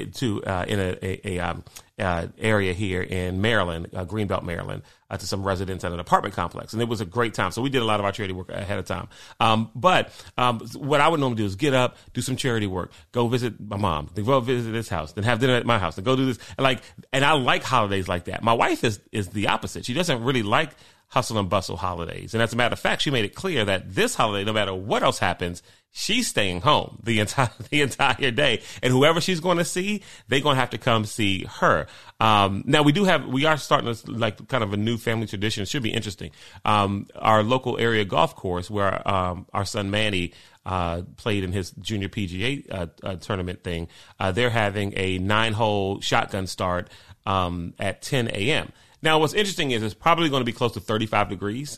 to 0.06 0.44
uh, 0.44 0.65
in 0.68 0.79
a, 0.79 0.98
a, 1.01 1.36
a 1.36 1.39
um, 1.39 1.63
uh, 2.00 2.27
area 2.38 2.74
here 2.74 3.01
in 3.01 3.41
Maryland, 3.41 3.89
uh, 3.94 4.06
Greenbelt, 4.06 4.44
Maryland, 4.44 4.84
uh, 5.10 5.18
to 5.18 5.25
some 5.25 5.44
residents 5.44 5.84
at 5.84 5.91
an 5.91 6.00
apartment 6.00 6.34
complex, 6.34 6.74
and 6.74 6.82
it 6.82 6.88
was 6.88 7.01
a 7.01 7.06
great 7.06 7.34
time. 7.34 7.51
So 7.51 7.62
we 7.62 7.70
did 7.70 7.82
a 7.82 7.86
lot 7.86 8.00
of 8.00 8.06
our 8.06 8.12
charity 8.12 8.34
work 8.34 8.50
ahead 8.50 8.79
of 8.79 8.86
time. 8.86 9.08
Um, 9.39 9.70
but 9.75 10.12
um, 10.38 10.60
what 10.75 11.01
I 11.01 11.08
would 11.08 11.20
normally 11.20 11.38
do 11.38 11.46
is 11.46 11.56
get 11.56 11.74
up, 11.74 11.98
do 12.13 12.22
some 12.22 12.36
charity 12.36 12.68
work, 12.68 12.91
go 13.12 13.27
visit 13.27 13.60
my 13.60 13.77
mom, 13.77 14.10
then 14.13 14.25
go 14.25 14.39
visit 14.39 14.72
this 14.72 14.89
house, 14.89 15.13
then 15.13 15.24
have 15.24 15.39
dinner 15.39 15.56
at 15.56 15.65
my 15.65 15.79
house, 15.79 15.96
then 15.96 16.06
go 16.06 16.15
do 16.15 16.25
this. 16.25 16.39
And 16.58 16.63
like, 16.63 16.82
and 17.12 17.25
I 17.25 17.34
like 17.34 17.63
holidays 17.63 18.08
like 18.08 18.25
that. 18.25 18.44
My 18.44 18.53
wife 18.53 18.84
is 18.84 19.00
is 19.12 19.29
the 19.29 19.48
opposite. 19.48 19.86
She 19.86 19.94
doesn't 19.94 20.24
really 20.24 20.44
like 20.44 20.72
hustle 21.10 21.38
and 21.39 21.50
bustle 21.50 21.78
holidays. 21.78 22.34
And 22.34 22.42
as 22.42 22.54
a 22.54 22.56
matter 22.56 22.74
of 22.74 22.80
fact, 22.80 23.01
she 23.01 23.12
made 23.12 23.25
it 23.25 23.36
clear 23.36 23.66
that 23.66 23.94
this 23.94 24.16
holiday, 24.16 24.46
no 24.46 24.54
matter 24.54 24.74
what 24.74 25.04
else 25.04 25.20
happens, 25.20 25.62
she's 25.92 26.28
staying 26.28 26.62
home 26.62 27.00
the 27.04 27.20
entire 27.20 27.50
the 27.70 27.82
entire 27.82 28.32
day, 28.32 28.62
and 28.82 28.94
whoever 28.94 29.20
she's 29.20 29.39
going 29.39 29.58
to 29.58 29.66
see, 29.66 30.04
they're 30.28 30.39
going 30.39 30.56
to 30.56 30.60
have 30.60 30.70
to 30.72 30.78
come 30.78 31.06
see 31.06 31.46
her. 31.46 31.88
Um, 32.20 32.63
now 32.66 32.84
we 32.84 32.92
do 32.92 33.06
have 33.06 33.25
we 33.25 33.46
are 33.46 33.58
starting 33.58 33.94
to 33.94 34.12
like 34.12 34.48
kind 34.48 34.63
of 34.63 34.74
a 34.74 34.78
new 34.78 34.98
family 34.98 35.28
tradition. 35.28 35.63
It 35.63 35.68
should 35.68 35.84
be 35.84 35.94
interesting. 35.94 36.32
Um, 36.63 37.08
our 37.16 37.44
local 37.44 37.78
area 37.80 38.06
golf 38.06 38.36
course 38.36 38.70
where 38.70 39.06
um, 39.08 39.46
our 39.54 39.66
son 39.66 39.92
Manny. 39.92 40.34
Uh, 40.66 41.01
played 41.16 41.44
in 41.44 41.51
his 41.51 41.72
junior 41.72 42.10
PGA 42.10 42.63
uh, 42.70 42.86
uh, 43.01 43.16
tournament 43.16 43.63
thing. 43.63 43.88
Uh, 44.20 44.32
they're 44.32 44.51
having 44.51 44.94
a 44.98 45.18
nine 45.18 45.54
hole 45.54 46.00
shotgun 46.00 46.46
start 46.46 46.89
um, 47.25 47.74
at 47.80 48.04
10 48.04 48.28
a.m. 48.28 48.72
Now, 49.01 49.20
what's 49.20 49.34
interesting 49.34 49.72
is 49.72 49.82
it's 49.82 49.94
probably 49.94 50.29
going 50.29 50.41
to 50.41 50.46
be 50.46 50.51
close 50.51 50.74
to 50.74 50.79
35 50.79 51.29
degrees 51.29 51.77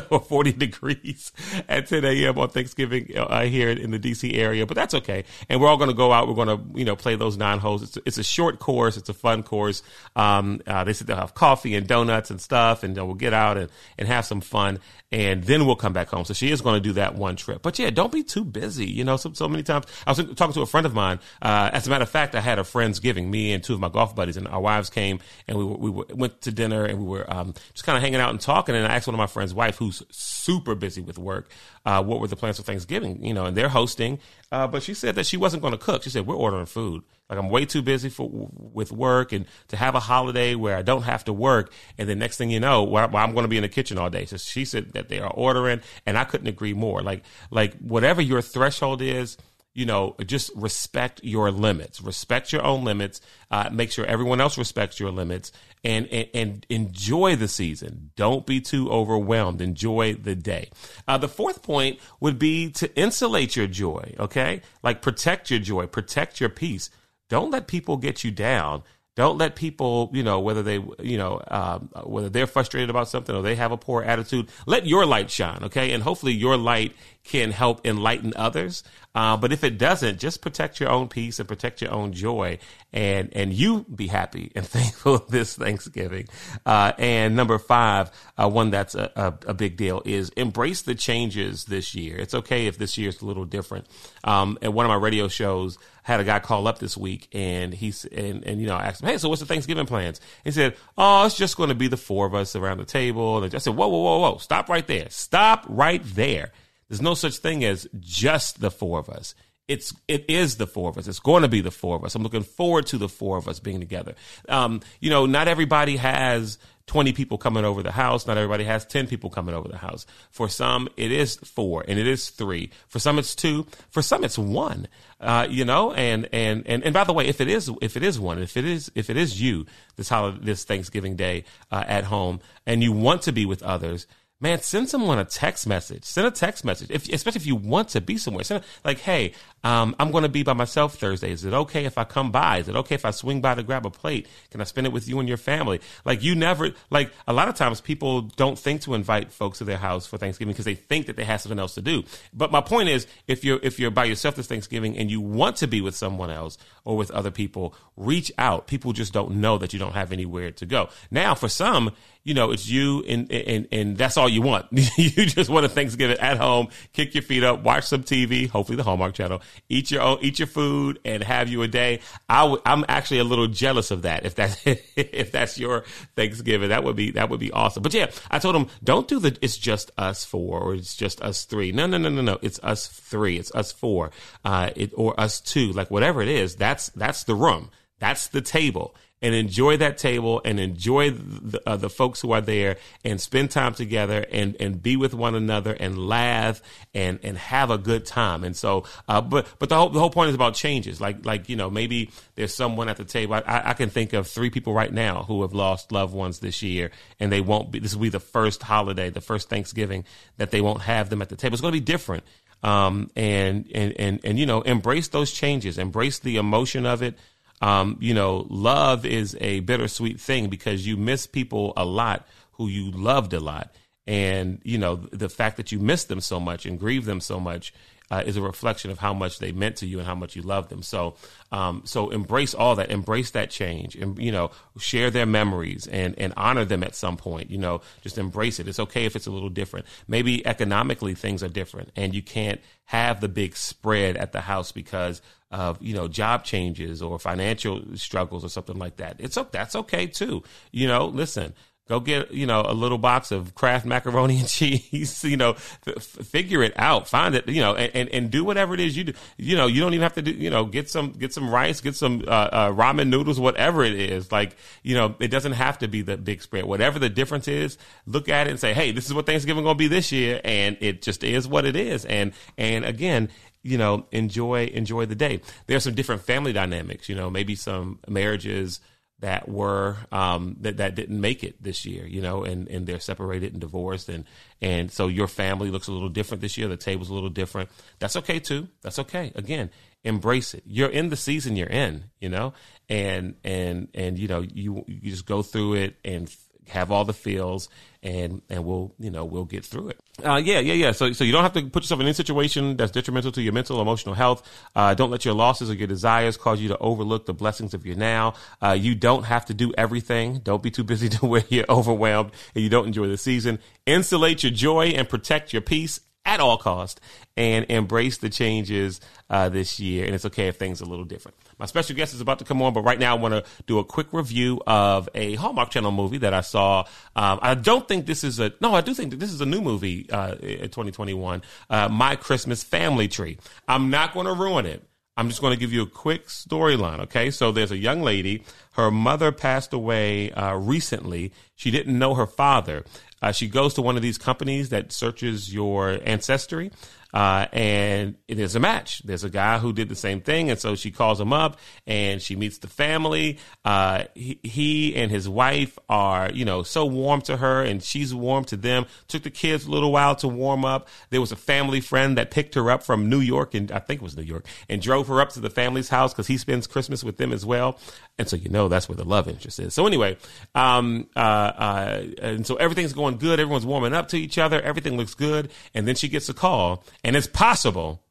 or 0.10 0.20
40 0.20 0.52
degrees 0.52 1.32
at 1.68 1.86
10 1.86 2.04
a.m. 2.04 2.38
on 2.38 2.48
Thanksgiving 2.48 3.10
uh, 3.16 3.42
here 3.42 3.68
in 3.68 3.90
the 3.90 3.98
DC 3.98 4.34
area, 4.36 4.64
but 4.66 4.74
that's 4.74 4.94
okay. 4.94 5.24
And 5.48 5.60
we're 5.60 5.68
all 5.68 5.76
going 5.76 5.90
to 5.90 5.96
go 5.96 6.12
out. 6.12 6.28
We're 6.28 6.34
going 6.34 6.48
to, 6.48 6.78
you 6.78 6.84
know, 6.84 6.96
play 6.96 7.16
those 7.16 7.36
nine 7.36 7.58
holes. 7.58 7.82
It's, 7.82 7.98
it's 8.06 8.18
a 8.18 8.24
short 8.24 8.58
course. 8.58 8.96
It's 8.96 9.08
a 9.08 9.14
fun 9.14 9.42
course. 9.42 9.82
Um, 10.16 10.60
uh, 10.66 10.84
they 10.84 10.94
said 10.94 11.06
they'll 11.06 11.16
have 11.16 11.34
coffee 11.34 11.74
and 11.74 11.86
donuts 11.86 12.30
and 12.30 12.40
stuff, 12.40 12.82
and 12.82 12.96
then 12.96 13.06
we'll 13.06 13.16
get 13.16 13.34
out 13.34 13.58
and, 13.58 13.70
and 13.98 14.08
have 14.08 14.24
some 14.24 14.40
fun. 14.40 14.78
And 15.10 15.44
then 15.44 15.66
we'll 15.66 15.76
come 15.76 15.92
back 15.92 16.08
home. 16.08 16.24
So 16.24 16.32
she 16.32 16.50
is 16.50 16.62
going 16.62 16.76
to 16.76 16.80
do 16.80 16.94
that 16.94 17.14
one 17.14 17.36
trip. 17.36 17.60
But 17.60 17.78
yeah, 17.78 17.90
don't 17.90 18.10
be 18.10 18.22
too 18.22 18.44
busy. 18.44 18.86
You 18.86 19.04
know, 19.04 19.18
so, 19.18 19.34
so 19.34 19.46
many 19.46 19.62
times 19.62 19.84
I 20.06 20.12
was 20.12 20.24
talking 20.36 20.54
to 20.54 20.62
a 20.62 20.66
friend 20.66 20.86
of 20.86 20.94
mine. 20.94 21.18
Uh, 21.42 21.68
as 21.70 21.86
a 21.86 21.90
matter 21.90 22.04
of 22.04 22.08
fact, 22.08 22.34
I 22.34 22.40
had 22.40 22.58
a 22.58 22.62
Friendsgiving, 22.62 23.28
me 23.28 23.52
and 23.52 23.62
two 23.62 23.74
of 23.74 23.80
my 23.80 23.90
golf 23.90 24.16
buddies, 24.16 24.38
and 24.38 24.48
our 24.48 24.60
wives 24.60 24.88
came 24.88 25.20
and 25.46 25.58
we, 25.58 25.90
we 25.90 26.04
went 26.14 26.40
to 26.42 26.50
dinner 26.62 26.84
and 26.84 26.98
we 26.98 27.04
were 27.04 27.32
um, 27.32 27.54
just 27.72 27.84
kind 27.84 27.96
of 27.96 28.02
hanging 28.02 28.20
out 28.20 28.30
and 28.30 28.40
talking. 28.40 28.74
And 28.74 28.86
I 28.86 28.94
asked 28.94 29.06
one 29.06 29.14
of 29.14 29.18
my 29.18 29.26
friend's 29.26 29.54
wife, 29.54 29.76
who's 29.76 30.02
super 30.10 30.74
busy 30.74 31.00
with 31.00 31.18
work, 31.18 31.50
uh, 31.84 32.02
what 32.02 32.20
were 32.20 32.28
the 32.28 32.36
plans 32.36 32.58
for 32.58 32.62
Thanksgiving? 32.62 33.24
You 33.24 33.34
know, 33.34 33.46
and 33.46 33.56
they're 33.56 33.68
hosting. 33.68 34.18
Uh, 34.50 34.66
but 34.66 34.82
she 34.82 34.94
said 34.94 35.14
that 35.16 35.26
she 35.26 35.36
wasn't 35.36 35.62
going 35.62 35.72
to 35.72 35.78
cook. 35.78 36.02
She 36.02 36.10
said 36.10 36.26
we're 36.26 36.36
ordering 36.36 36.66
food. 36.66 37.02
Like 37.28 37.38
I'm 37.38 37.48
way 37.48 37.64
too 37.64 37.82
busy 37.82 38.10
for 38.10 38.28
with 38.30 38.92
work 38.92 39.32
and 39.32 39.46
to 39.68 39.76
have 39.76 39.94
a 39.94 40.00
holiday 40.00 40.54
where 40.54 40.76
I 40.76 40.82
don't 40.82 41.02
have 41.02 41.24
to 41.24 41.32
work. 41.32 41.72
And 41.96 42.08
the 42.08 42.14
next 42.14 42.36
thing 42.36 42.50
you 42.50 42.60
know, 42.60 42.84
well, 42.84 43.08
I'm 43.16 43.32
going 43.32 43.44
to 43.44 43.48
be 43.48 43.56
in 43.56 43.62
the 43.62 43.70
kitchen 43.70 43.96
all 43.96 44.10
day. 44.10 44.26
So 44.26 44.36
she 44.36 44.64
said 44.64 44.92
that 44.92 45.08
they 45.08 45.18
are 45.18 45.30
ordering, 45.30 45.80
and 46.04 46.18
I 46.18 46.24
couldn't 46.24 46.48
agree 46.48 46.74
more. 46.74 47.00
Like 47.00 47.22
like 47.50 47.74
whatever 47.78 48.20
your 48.20 48.42
threshold 48.42 49.00
is 49.00 49.38
you 49.74 49.86
know, 49.86 50.14
just 50.26 50.50
respect 50.54 51.20
your 51.22 51.50
limits. 51.50 52.00
Respect 52.00 52.52
your 52.52 52.62
own 52.62 52.84
limits. 52.84 53.20
Uh, 53.50 53.70
make 53.72 53.90
sure 53.90 54.04
everyone 54.04 54.40
else 54.40 54.58
respects 54.58 55.00
your 55.00 55.10
limits, 55.10 55.52
and, 55.82 56.06
and, 56.08 56.28
and 56.34 56.66
enjoy 56.68 57.36
the 57.36 57.48
season. 57.48 58.10
Don't 58.16 58.46
be 58.46 58.60
too 58.60 58.90
overwhelmed. 58.90 59.60
Enjoy 59.60 60.14
the 60.14 60.34
day. 60.34 60.68
Uh, 61.08 61.18
the 61.18 61.28
fourth 61.28 61.62
point 61.62 61.98
would 62.20 62.38
be 62.38 62.70
to 62.70 62.94
insulate 62.96 63.56
your 63.56 63.66
joy. 63.66 64.14
Okay, 64.18 64.60
like 64.82 65.02
protect 65.02 65.50
your 65.50 65.60
joy, 65.60 65.86
protect 65.86 66.40
your 66.40 66.50
peace. 66.50 66.90
Don't 67.28 67.50
let 67.50 67.66
people 67.66 67.96
get 67.96 68.24
you 68.24 68.30
down. 68.30 68.82
Don't 69.14 69.36
let 69.36 69.56
people, 69.56 70.10
you 70.14 70.22
know, 70.22 70.40
whether 70.40 70.62
they, 70.62 70.80
you 71.00 71.18
know, 71.18 71.42
um, 71.48 71.90
whether 72.04 72.30
they're 72.30 72.46
frustrated 72.46 72.88
about 72.88 73.08
something 73.08 73.36
or 73.36 73.42
they 73.42 73.56
have 73.56 73.70
a 73.70 73.76
poor 73.76 74.02
attitude, 74.02 74.48
let 74.64 74.86
your 74.86 75.04
light 75.04 75.30
shine, 75.30 75.64
okay? 75.64 75.92
And 75.92 76.02
hopefully 76.02 76.32
your 76.32 76.56
light 76.56 76.94
can 77.24 77.52
help 77.52 77.86
enlighten 77.86 78.32
others. 78.36 78.82
Uh, 79.14 79.36
but 79.36 79.52
if 79.52 79.62
it 79.62 79.76
doesn't, 79.76 80.18
just 80.18 80.40
protect 80.40 80.80
your 80.80 80.88
own 80.88 81.06
peace 81.06 81.38
and 81.38 81.46
protect 81.46 81.82
your 81.82 81.92
own 81.92 82.14
joy, 82.14 82.58
and 82.94 83.28
and 83.34 83.52
you 83.52 83.84
be 83.94 84.06
happy 84.06 84.50
and 84.54 84.66
thankful 84.66 85.18
this 85.28 85.54
Thanksgiving. 85.54 86.26
Uh, 86.64 86.92
and 86.96 87.36
number 87.36 87.58
five, 87.58 88.10
uh, 88.38 88.48
one 88.48 88.70
that's 88.70 88.94
a, 88.94 89.10
a, 89.14 89.50
a, 89.50 89.54
big 89.54 89.76
deal 89.76 90.00
is 90.06 90.30
embrace 90.30 90.82
the 90.82 90.94
changes 90.94 91.66
this 91.66 91.94
year. 91.94 92.16
It's 92.16 92.32
okay 92.32 92.66
if 92.66 92.78
this 92.78 92.96
year's 92.96 93.20
a 93.20 93.26
little 93.26 93.44
different. 93.44 93.86
Um, 94.24 94.56
and 94.62 94.72
one 94.72 94.86
of 94.86 94.90
my 94.90 94.96
radio 94.96 95.28
shows 95.28 95.76
had 96.02 96.18
a 96.18 96.24
guy 96.24 96.38
call 96.38 96.66
up 96.66 96.78
this 96.78 96.96
week, 96.96 97.28
and 97.32 97.74
he's 97.74 98.06
and 98.06 98.42
and 98.44 98.62
you 98.62 98.66
know 98.66 98.76
I 98.76 98.86
asked 98.86 99.02
him, 99.02 99.10
hey, 99.10 99.18
so 99.18 99.28
what's 99.28 99.40
the 99.42 99.46
Thanksgiving 99.46 99.86
plans? 99.86 100.22
He 100.42 100.52
said, 100.52 100.74
oh, 100.96 101.26
it's 101.26 101.36
just 101.36 101.58
going 101.58 101.68
to 101.68 101.74
be 101.74 101.88
the 101.88 101.98
four 101.98 102.24
of 102.24 102.34
us 102.34 102.56
around 102.56 102.78
the 102.78 102.86
table. 102.86 103.44
And 103.44 103.54
I 103.54 103.58
said, 103.58 103.76
whoa, 103.76 103.88
whoa, 103.88 104.00
whoa, 104.00 104.18
whoa, 104.20 104.38
stop 104.38 104.70
right 104.70 104.86
there, 104.86 105.08
stop 105.10 105.66
right 105.68 106.02
there 106.02 106.50
there's 106.92 107.00
no 107.00 107.14
such 107.14 107.38
thing 107.38 107.64
as 107.64 107.88
just 108.00 108.60
the 108.60 108.70
four 108.70 108.98
of 108.98 109.08
us. 109.08 109.34
It's 109.66 109.94
it 110.08 110.26
is 110.28 110.58
the 110.58 110.66
four 110.66 110.90
of 110.90 110.98
us. 110.98 111.08
It's 111.08 111.20
going 111.20 111.40
to 111.40 111.48
be 111.48 111.62
the 111.62 111.70
four 111.70 111.96
of 111.96 112.04
us. 112.04 112.14
I'm 112.14 112.22
looking 112.22 112.42
forward 112.42 112.84
to 112.88 112.98
the 112.98 113.08
four 113.08 113.38
of 113.38 113.48
us 113.48 113.60
being 113.60 113.80
together. 113.80 114.14
Um, 114.46 114.82
you 115.00 115.08
know, 115.08 115.24
not 115.24 115.48
everybody 115.48 115.96
has 115.96 116.58
20 116.88 117.14
people 117.14 117.38
coming 117.38 117.64
over 117.64 117.82
the 117.82 117.92
house. 117.92 118.26
Not 118.26 118.36
everybody 118.36 118.64
has 118.64 118.84
10 118.84 119.06
people 119.06 119.30
coming 119.30 119.54
over 119.54 119.68
the 119.68 119.78
house. 119.78 120.04
For 120.30 120.50
some, 120.50 120.86
it 120.98 121.10
is 121.10 121.36
four 121.36 121.82
and 121.88 121.98
it 121.98 122.06
is 122.06 122.28
three. 122.28 122.70
For 122.88 122.98
some, 122.98 123.18
it's 123.18 123.34
two. 123.34 123.66
For 123.88 124.02
some, 124.02 124.22
it's 124.22 124.36
one. 124.36 124.86
Uh, 125.18 125.46
you 125.48 125.64
know, 125.64 125.94
and, 125.94 126.28
and, 126.30 126.62
and, 126.66 126.84
and 126.84 126.92
by 126.92 127.04
the 127.04 127.14
way, 127.14 127.26
if 127.26 127.40
it 127.40 127.48
is, 127.48 127.70
if 127.80 127.96
it 127.96 128.02
is 128.02 128.20
one, 128.20 128.38
if 128.38 128.58
it 128.58 128.66
is, 128.66 128.92
if 128.94 129.08
it 129.08 129.16
is 129.16 129.40
you 129.40 129.64
this 129.96 130.10
holiday, 130.10 130.40
this 130.42 130.64
Thanksgiving 130.64 131.16
day, 131.16 131.44
uh, 131.70 131.84
at 131.86 132.04
home 132.04 132.40
and 132.66 132.82
you 132.82 132.92
want 132.92 133.22
to 133.22 133.32
be 133.32 133.46
with 133.46 133.62
others, 133.62 134.06
man, 134.42 134.60
send 134.60 134.88
someone 134.90 135.18
a 135.18 135.24
text 135.24 135.66
message. 135.66 136.04
Send 136.04 136.26
a 136.26 136.30
text 136.30 136.64
message, 136.64 136.90
if, 136.90 137.08
especially 137.08 137.40
if 137.40 137.46
you 137.46 137.54
want 137.54 137.90
to 137.90 138.00
be 138.00 138.18
somewhere. 138.18 138.42
Send 138.42 138.64
like, 138.84 138.98
hey, 138.98 139.32
um, 139.62 139.94
I'm 140.00 140.10
going 140.10 140.22
to 140.22 140.28
be 140.28 140.42
by 140.42 140.52
myself 140.52 140.96
Thursday. 140.96 141.30
Is 141.30 141.44
it 141.44 141.54
okay 141.54 141.84
if 141.84 141.96
I 141.96 142.04
come 142.04 142.32
by? 142.32 142.58
Is 142.58 142.68
it 142.68 142.74
okay 142.74 142.96
if 142.96 143.04
I 143.04 143.12
swing 143.12 143.40
by 143.40 143.54
to 143.54 143.62
grab 143.62 143.86
a 143.86 143.90
plate? 143.90 144.26
Can 144.50 144.60
I 144.60 144.64
spend 144.64 144.88
it 144.88 144.92
with 144.92 145.08
you 145.08 145.20
and 145.20 145.28
your 145.28 145.38
family? 145.38 145.80
Like, 146.04 146.22
you 146.24 146.34
never, 146.34 146.72
like, 146.90 147.12
a 147.28 147.32
lot 147.32 147.48
of 147.48 147.54
times 147.54 147.80
people 147.80 148.22
don't 148.22 148.58
think 148.58 148.82
to 148.82 148.94
invite 148.94 149.30
folks 149.30 149.58
to 149.58 149.64
their 149.64 149.76
house 149.76 150.06
for 150.06 150.18
Thanksgiving 150.18 150.52
because 150.52 150.64
they 150.64 150.74
think 150.74 151.06
that 151.06 151.14
they 151.14 151.24
have 151.24 151.40
something 151.40 151.60
else 151.60 151.74
to 151.74 151.82
do. 151.82 152.02
But 152.34 152.50
my 152.50 152.60
point 152.60 152.88
is, 152.88 153.06
if 153.28 153.44
you're, 153.44 153.60
if 153.62 153.78
you're 153.78 153.92
by 153.92 154.06
yourself 154.06 154.34
this 154.34 154.48
Thanksgiving 154.48 154.98
and 154.98 155.08
you 155.08 155.20
want 155.20 155.56
to 155.58 155.68
be 155.68 155.80
with 155.80 155.94
someone 155.94 156.30
else 156.30 156.58
or 156.84 156.96
with 156.96 157.12
other 157.12 157.30
people, 157.30 157.76
reach 157.96 158.32
out. 158.38 158.66
People 158.66 158.92
just 158.92 159.12
don't 159.12 159.36
know 159.36 159.56
that 159.58 159.72
you 159.72 159.78
don't 159.78 159.92
have 159.94 160.10
anywhere 160.10 160.50
to 160.50 160.66
go. 160.66 160.88
Now, 161.12 161.36
for 161.36 161.48
some, 161.48 161.92
you 162.24 162.34
know, 162.34 162.52
it's 162.52 162.68
you 162.68 163.02
and, 163.08 163.30
and, 163.32 163.68
and 163.72 163.96
that's 163.96 164.16
all 164.16 164.28
you 164.28 164.42
want. 164.42 164.66
you 164.96 165.26
just 165.26 165.50
want 165.50 165.66
a 165.66 165.68
Thanksgiving 165.68 166.18
at 166.18 166.36
home, 166.36 166.68
kick 166.92 167.14
your 167.14 167.22
feet 167.22 167.42
up, 167.42 167.62
watch 167.62 167.84
some 167.84 168.04
TV, 168.04 168.48
hopefully 168.48 168.76
the 168.76 168.82
Hallmark 168.82 169.14
channel, 169.14 169.42
eat 169.68 169.90
your 169.90 170.02
own, 170.02 170.18
eat 170.20 170.38
your 170.38 170.46
food 170.46 171.00
and 171.04 171.22
have 171.22 171.48
you 171.48 171.62
a 171.62 171.68
day. 171.68 172.00
I'm 172.28 172.84
actually 172.88 173.18
a 173.18 173.24
little 173.24 173.48
jealous 173.48 173.90
of 173.90 174.02
that. 174.02 174.24
If 174.24 174.34
that's, 174.34 174.60
if 174.66 175.32
that's 175.32 175.58
your 175.58 175.84
Thanksgiving, 176.14 176.68
that 176.68 176.84
would 176.84 176.96
be, 176.96 177.12
that 177.12 177.28
would 177.28 177.40
be 177.40 177.50
awesome. 177.50 177.82
But 177.82 177.94
yeah, 177.94 178.10
I 178.30 178.38
told 178.38 178.54
him, 178.54 178.68
don't 178.84 179.08
do 179.08 179.18
the, 179.18 179.36
it's 179.42 179.56
just 179.56 179.90
us 179.98 180.24
four 180.24 180.60
or 180.60 180.74
it's 180.74 180.94
just 180.94 181.20
us 181.22 181.44
three. 181.44 181.72
No, 181.72 181.86
no, 181.86 181.98
no, 181.98 182.08
no, 182.08 182.22
no. 182.22 182.38
It's 182.42 182.60
us 182.62 182.86
three. 182.86 183.36
It's 183.36 183.52
us 183.54 183.72
four, 183.72 184.10
uh, 184.44 184.70
it, 184.76 184.92
or 184.94 185.18
us 185.18 185.40
two, 185.40 185.72
like 185.72 185.90
whatever 185.90 186.22
it 186.22 186.28
is. 186.28 186.56
That's, 186.56 186.90
that's 186.90 187.24
the 187.24 187.34
room. 187.34 187.70
That's 187.98 188.28
the 188.28 188.40
table 188.40 188.94
and 189.22 189.34
enjoy 189.34 189.76
that 189.76 189.96
table 189.96 190.42
and 190.44 190.58
enjoy 190.58 191.10
the, 191.10 191.62
uh, 191.64 191.76
the 191.76 191.88
folks 191.88 192.20
who 192.20 192.32
are 192.32 192.40
there 192.40 192.76
and 193.04 193.20
spend 193.20 193.50
time 193.50 193.72
together 193.72 194.26
and, 194.32 194.56
and 194.58 194.82
be 194.82 194.96
with 194.96 195.14
one 195.14 195.34
another 195.34 195.72
and 195.78 195.96
laugh 195.96 196.60
and, 196.92 197.20
and 197.22 197.38
have 197.38 197.70
a 197.70 197.78
good 197.78 198.04
time. 198.04 198.42
And 198.42 198.56
so, 198.56 198.84
uh, 199.08 199.20
but, 199.20 199.46
but 199.58 199.68
the 199.68 199.76
whole, 199.76 199.88
the 199.88 200.00
whole 200.00 200.10
point 200.10 200.28
is 200.30 200.34
about 200.34 200.54
changes. 200.54 201.00
Like, 201.00 201.24
like, 201.24 201.48
you 201.48 201.56
know, 201.56 201.70
maybe 201.70 202.10
there's 202.34 202.52
someone 202.52 202.88
at 202.88 202.96
the 202.96 203.04
table. 203.04 203.34
I, 203.34 203.42
I 203.46 203.74
can 203.74 203.88
think 203.88 204.12
of 204.12 204.26
three 204.26 204.50
people 204.50 204.74
right 204.74 204.92
now 204.92 205.22
who 205.22 205.42
have 205.42 205.52
lost 205.52 205.92
loved 205.92 206.12
ones 206.12 206.40
this 206.40 206.62
year 206.62 206.90
and 207.20 207.30
they 207.30 207.40
won't 207.40 207.70
be, 207.70 207.78
this 207.78 207.94
will 207.94 208.02
be 208.02 208.08
the 208.08 208.20
first 208.20 208.62
holiday, 208.62 209.08
the 209.08 209.20
first 209.20 209.48
Thanksgiving 209.48 210.04
that 210.38 210.50
they 210.50 210.60
won't 210.60 210.82
have 210.82 211.10
them 211.10 211.22
at 211.22 211.28
the 211.28 211.36
table. 211.36 211.54
It's 211.54 211.62
going 211.62 211.72
to 211.72 211.80
be 211.80 211.84
different. 211.84 212.24
Um, 212.64 213.10
and, 213.16 213.68
and, 213.74 213.92
and, 213.98 214.20
and, 214.22 214.38
you 214.38 214.46
know, 214.46 214.62
embrace 214.62 215.08
those 215.08 215.32
changes, 215.32 215.78
embrace 215.78 216.20
the 216.20 216.36
emotion 216.36 216.86
of 216.86 217.02
it 217.02 217.18
um, 217.62 217.96
you 218.00 218.12
know, 218.12 218.46
love 218.50 219.06
is 219.06 219.36
a 219.40 219.60
bittersweet 219.60 220.20
thing 220.20 220.48
because 220.48 220.86
you 220.86 220.96
miss 220.96 221.26
people 221.26 221.72
a 221.76 221.84
lot 221.84 222.26
who 222.52 222.66
you 222.66 222.90
loved 222.90 223.32
a 223.32 223.40
lot. 223.40 223.72
And, 224.04 224.60
you 224.64 224.78
know, 224.78 224.96
the 224.96 225.28
fact 225.28 225.56
that 225.58 225.70
you 225.70 225.78
miss 225.78 226.04
them 226.04 226.20
so 226.20 226.40
much 226.40 226.66
and 226.66 226.78
grieve 226.78 227.04
them 227.04 227.20
so 227.20 227.38
much 227.38 227.72
uh, 228.12 228.22
is 228.26 228.36
a 228.36 228.42
reflection 228.42 228.90
of 228.90 228.98
how 228.98 229.14
much 229.14 229.38
they 229.38 229.52
meant 229.52 229.76
to 229.76 229.86
you 229.86 229.98
and 229.98 230.06
how 230.06 230.14
much 230.14 230.36
you 230.36 230.42
love 230.42 230.68
them. 230.68 230.82
So, 230.82 231.14
um, 231.50 231.80
so 231.86 232.10
embrace 232.10 232.52
all 232.52 232.76
that, 232.76 232.90
embrace 232.90 233.30
that 233.30 233.48
change, 233.48 233.96
and 233.96 234.18
you 234.18 234.30
know, 234.30 234.50
share 234.78 235.10
their 235.10 235.24
memories 235.24 235.86
and 235.86 236.14
and 236.18 236.34
honor 236.36 236.66
them 236.66 236.82
at 236.82 236.94
some 236.94 237.16
point. 237.16 237.50
You 237.50 237.56
know, 237.56 237.80
just 238.02 238.18
embrace 238.18 238.60
it. 238.60 238.68
It's 238.68 238.78
okay 238.78 239.06
if 239.06 239.16
it's 239.16 239.26
a 239.26 239.30
little 239.30 239.48
different. 239.48 239.86
Maybe 240.06 240.46
economically 240.46 241.14
things 241.14 241.42
are 241.42 241.48
different, 241.48 241.90
and 241.96 242.14
you 242.14 242.20
can't 242.20 242.60
have 242.84 243.22
the 243.22 243.28
big 243.28 243.56
spread 243.56 244.18
at 244.18 244.32
the 244.32 244.42
house 244.42 244.72
because 244.72 245.22
of 245.50 245.80
you 245.80 245.94
know 245.94 246.06
job 246.06 246.44
changes 246.44 247.00
or 247.00 247.18
financial 247.18 247.82
struggles 247.94 248.44
or 248.44 248.50
something 248.50 248.76
like 248.76 248.96
that. 248.96 249.16
It's 249.20 249.38
that's 249.52 249.74
okay 249.74 250.06
too. 250.06 250.42
You 250.70 250.86
know, 250.86 251.06
listen, 251.06 251.54
Go 251.88 251.98
get 251.98 252.30
you 252.30 252.46
know 252.46 252.62
a 252.64 252.72
little 252.72 252.96
box 252.96 253.32
of 253.32 253.54
Kraft 253.56 253.84
macaroni 253.84 254.38
and 254.38 254.48
cheese. 254.48 255.24
You 255.24 255.36
know, 255.36 255.56
f- 255.86 256.02
figure 256.02 256.62
it 256.62 256.72
out. 256.76 257.08
Find 257.08 257.34
it. 257.34 257.48
You 257.48 257.60
know, 257.60 257.74
and, 257.74 257.94
and, 257.94 258.08
and 258.10 258.30
do 258.30 258.44
whatever 258.44 258.72
it 258.72 258.80
is 258.80 258.96
you 258.96 259.04
do. 259.04 259.12
You 259.36 259.56
know, 259.56 259.66
you 259.66 259.80
don't 259.80 259.92
even 259.92 260.02
have 260.02 260.14
to 260.14 260.22
do. 260.22 260.30
You 260.30 260.48
know, 260.48 260.64
get 260.64 260.88
some 260.88 261.10
get 261.10 261.32
some 261.32 261.50
rice, 261.50 261.80
get 261.80 261.96
some 261.96 262.22
uh, 262.26 262.30
uh, 262.30 262.72
ramen 262.72 263.08
noodles, 263.08 263.40
whatever 263.40 263.82
it 263.82 263.94
is. 263.94 264.30
Like 264.30 264.56
you 264.84 264.94
know, 264.94 265.16
it 265.18 265.28
doesn't 265.28 265.52
have 265.52 265.78
to 265.78 265.88
be 265.88 266.02
the 266.02 266.16
big 266.16 266.40
spread. 266.40 266.64
Whatever 266.66 267.00
the 267.00 267.08
difference 267.08 267.48
is, 267.48 267.78
look 268.06 268.28
at 268.28 268.46
it 268.46 268.50
and 268.50 268.60
say, 268.60 268.72
hey, 268.72 268.92
this 268.92 269.06
is 269.06 269.14
what 269.14 269.26
Thanksgiving 269.26 269.64
going 269.64 269.74
to 269.74 269.78
be 269.78 269.88
this 269.88 270.12
year, 270.12 270.40
and 270.44 270.76
it 270.80 271.02
just 271.02 271.24
is 271.24 271.48
what 271.48 271.64
it 271.64 271.74
is. 271.74 272.04
And 272.04 272.32
and 272.56 272.84
again, 272.84 273.28
you 273.62 273.76
know, 273.76 274.06
enjoy 274.12 274.66
enjoy 274.66 275.06
the 275.06 275.16
day. 275.16 275.40
There's 275.66 275.82
some 275.82 275.94
different 275.94 276.22
family 276.22 276.52
dynamics. 276.52 277.08
You 277.08 277.16
know, 277.16 277.28
maybe 277.28 277.56
some 277.56 277.98
marriages 278.06 278.78
that 279.22 279.48
were 279.48 279.96
um, 280.10 280.56
that 280.60 280.78
that 280.78 280.96
didn't 280.96 281.20
make 281.20 281.44
it 281.44 281.62
this 281.62 281.86
year, 281.86 282.04
you 282.04 282.20
know, 282.20 282.42
and 282.42 282.68
and 282.68 282.86
they're 282.86 282.98
separated 282.98 283.52
and 283.52 283.60
divorced, 283.60 284.08
and 284.08 284.24
and 284.60 284.90
so 284.90 285.06
your 285.06 285.28
family 285.28 285.70
looks 285.70 285.86
a 285.86 285.92
little 285.92 286.08
different 286.08 286.40
this 286.40 286.58
year. 286.58 286.66
The 286.66 286.76
table's 286.76 287.08
a 287.08 287.14
little 287.14 287.30
different. 287.30 287.70
That's 288.00 288.16
okay 288.16 288.40
too. 288.40 288.66
That's 288.82 288.98
okay. 288.98 289.30
Again, 289.36 289.70
embrace 290.02 290.54
it. 290.54 290.64
You're 290.66 290.90
in 290.90 291.08
the 291.08 291.16
season 291.16 291.54
you're 291.54 291.68
in, 291.68 292.04
you 292.20 292.28
know, 292.28 292.52
and 292.88 293.36
and 293.44 293.88
and 293.94 294.18
you 294.18 294.26
know 294.26 294.40
you 294.40 294.84
you 294.88 295.10
just 295.12 295.24
go 295.24 295.42
through 295.42 295.74
it 295.74 295.96
and 296.04 296.28
have 296.68 296.90
all 296.90 297.04
the 297.04 297.12
feels 297.12 297.68
and 298.02 298.42
and 298.50 298.64
we'll 298.64 298.92
you 298.98 299.10
know 299.10 299.24
we'll 299.24 299.44
get 299.44 299.64
through 299.64 299.90
it. 299.90 300.00
Uh, 300.24 300.36
yeah 300.36 300.58
yeah 300.58 300.74
yeah. 300.74 300.92
So 300.92 301.12
so 301.12 301.24
you 301.24 301.32
don't 301.32 301.42
have 301.42 301.52
to 301.52 301.62
put 301.62 301.84
yourself 301.84 302.00
in 302.00 302.06
any 302.06 302.14
situation 302.14 302.76
that's 302.76 302.90
detrimental 302.90 303.30
to 303.32 303.42
your 303.42 303.52
mental 303.52 303.80
emotional 303.80 304.14
health. 304.14 304.48
Uh, 304.74 304.94
don't 304.94 305.10
let 305.10 305.24
your 305.24 305.34
losses 305.34 305.70
or 305.70 305.74
your 305.74 305.86
desires 305.86 306.36
cause 306.36 306.60
you 306.60 306.68
to 306.68 306.78
overlook 306.78 307.26
the 307.26 307.34
blessings 307.34 307.74
of 307.74 307.86
your 307.86 307.96
now. 307.96 308.34
Uh, 308.60 308.72
you 308.72 308.94
don't 308.94 309.24
have 309.24 309.44
to 309.46 309.54
do 309.54 309.72
everything. 309.78 310.40
Don't 310.40 310.62
be 310.62 310.70
too 310.70 310.84
busy 310.84 311.08
to 311.10 311.26
where 311.26 311.44
you're 311.48 311.66
overwhelmed 311.68 312.32
and 312.54 312.64
you 312.64 312.70
don't 312.70 312.86
enjoy 312.86 313.06
the 313.06 313.18
season. 313.18 313.58
Insulate 313.86 314.42
your 314.42 314.52
joy 314.52 314.86
and 314.88 315.08
protect 315.08 315.52
your 315.52 315.62
peace 315.62 316.00
at 316.24 316.40
all 316.40 316.56
cost 316.56 317.00
and 317.36 317.66
embrace 317.68 318.18
the 318.18 318.30
changes 318.30 319.00
uh, 319.30 319.48
this 319.48 319.80
year. 319.80 320.06
And 320.06 320.14
it's 320.14 320.24
okay 320.26 320.48
if 320.48 320.56
things 320.56 320.80
are 320.80 320.84
a 320.84 320.88
little 320.88 321.04
different 321.04 321.36
my 321.58 321.66
special 321.66 321.96
guest 321.96 322.14
is 322.14 322.20
about 322.20 322.38
to 322.40 322.44
come 322.44 322.60
on, 322.62 322.72
but 322.72 322.82
right 322.82 322.98
now 322.98 323.16
I 323.16 323.18
want 323.18 323.34
to 323.34 323.44
do 323.66 323.78
a 323.78 323.84
quick 323.84 324.12
review 324.12 324.60
of 324.66 325.08
a 325.14 325.34
Hallmark 325.34 325.70
Channel 325.70 325.92
movie 325.92 326.18
that 326.18 326.34
I 326.34 326.40
saw. 326.40 326.80
Um, 327.16 327.38
I 327.42 327.54
don't 327.54 327.86
think 327.86 328.06
this 328.06 328.24
is 328.24 328.38
a 328.38 328.52
no. 328.60 328.74
I 328.74 328.80
do 328.80 328.94
think 328.94 329.10
that 329.10 329.20
this 329.20 329.32
is 329.32 329.40
a 329.40 329.46
new 329.46 329.60
movie 329.60 330.10
uh, 330.10 330.34
in 330.36 330.68
2021. 330.68 331.42
Uh, 331.70 331.88
My 331.88 332.16
Christmas 332.16 332.62
Family 332.62 333.08
Tree. 333.08 333.38
I'm 333.68 333.90
not 333.90 334.14
going 334.14 334.26
to 334.26 334.32
ruin 334.32 334.66
it. 334.66 334.82
I'm 335.16 335.28
just 335.28 335.42
going 335.42 335.52
to 335.52 335.60
give 335.60 335.72
you 335.72 335.82
a 335.82 335.86
quick 335.86 336.28
storyline. 336.28 337.00
Okay, 337.00 337.30
so 337.30 337.52
there's 337.52 337.70
a 337.70 337.76
young 337.76 338.02
lady. 338.02 338.44
Her 338.72 338.90
mother 338.90 339.30
passed 339.30 339.74
away 339.74 340.32
uh, 340.32 340.56
recently. 340.56 341.32
She 341.54 341.70
didn't 341.70 341.98
know 341.98 342.14
her 342.14 342.26
father. 342.26 342.84
Uh, 343.20 343.30
she 343.30 343.46
goes 343.46 343.74
to 343.74 343.82
one 343.82 343.96
of 343.96 344.02
these 344.02 344.18
companies 344.18 344.70
that 344.70 344.90
searches 344.90 345.52
your 345.52 345.98
ancestry. 346.04 346.72
Uh, 347.12 347.46
and 347.52 348.16
it 348.26 348.38
is 348.38 348.56
a 348.56 348.60
match. 348.60 349.02
There's 349.04 349.24
a 349.24 349.30
guy 349.30 349.58
who 349.58 349.72
did 349.72 349.88
the 349.88 349.96
same 349.96 350.20
thing, 350.20 350.50
and 350.50 350.58
so 350.58 350.74
she 350.74 350.90
calls 350.90 351.20
him 351.20 351.32
up, 351.32 351.58
and 351.86 352.22
she 352.22 352.36
meets 352.36 352.58
the 352.58 352.68
family. 352.68 353.38
Uh, 353.64 354.04
he, 354.14 354.40
he, 354.42 354.94
and 354.96 355.10
his 355.10 355.28
wife 355.28 355.78
are, 355.88 356.30
you 356.32 356.44
know, 356.44 356.62
so 356.62 356.86
warm 356.86 357.20
to 357.22 357.36
her, 357.36 357.62
and 357.62 357.82
she's 357.82 358.14
warm 358.14 358.44
to 358.46 358.56
them. 358.56 358.86
Took 359.08 359.24
the 359.24 359.30
kids 359.30 359.66
a 359.66 359.70
little 359.70 359.92
while 359.92 360.16
to 360.16 360.28
warm 360.28 360.64
up. 360.64 360.88
There 361.10 361.20
was 361.20 361.32
a 361.32 361.36
family 361.36 361.80
friend 361.80 362.16
that 362.16 362.30
picked 362.30 362.54
her 362.54 362.70
up 362.70 362.82
from 362.82 363.10
New 363.10 363.20
York, 363.20 363.54
and 363.54 363.70
I 363.70 363.78
think 363.78 364.00
it 364.00 364.04
was 364.04 364.16
New 364.16 364.22
York, 364.22 364.46
and 364.68 364.80
drove 364.80 365.08
her 365.08 365.20
up 365.20 365.30
to 365.30 365.40
the 365.40 365.50
family's 365.50 365.90
house 365.90 366.12
because 366.12 366.28
he 366.28 366.38
spends 366.38 366.66
Christmas 366.66 367.04
with 367.04 367.18
them 367.18 367.32
as 367.32 367.44
well. 367.44 367.78
And 368.18 368.28
so 368.28 368.36
you 368.36 368.48
know 368.48 368.68
that's 368.68 368.88
where 368.88 368.96
the 368.96 369.04
love 369.04 369.28
interest 369.28 369.58
is. 369.58 369.74
So 369.74 369.86
anyway, 369.86 370.16
um, 370.54 371.08
uh, 371.16 371.18
uh, 371.18 372.02
and 372.20 372.46
so 372.46 372.56
everything's 372.56 372.92
going 372.92 373.18
good. 373.18 373.40
Everyone's 373.40 373.66
warming 373.66 373.94
up 373.94 374.08
to 374.08 374.16
each 374.16 374.38
other. 374.38 374.60
Everything 374.60 374.96
looks 374.96 375.14
good, 375.14 375.50
and 375.74 375.86
then 375.86 375.94
she 375.94 376.08
gets 376.08 376.28
a 376.28 376.34
call 376.34 376.84
and 377.04 377.16
it's 377.16 377.26
possible 377.26 378.02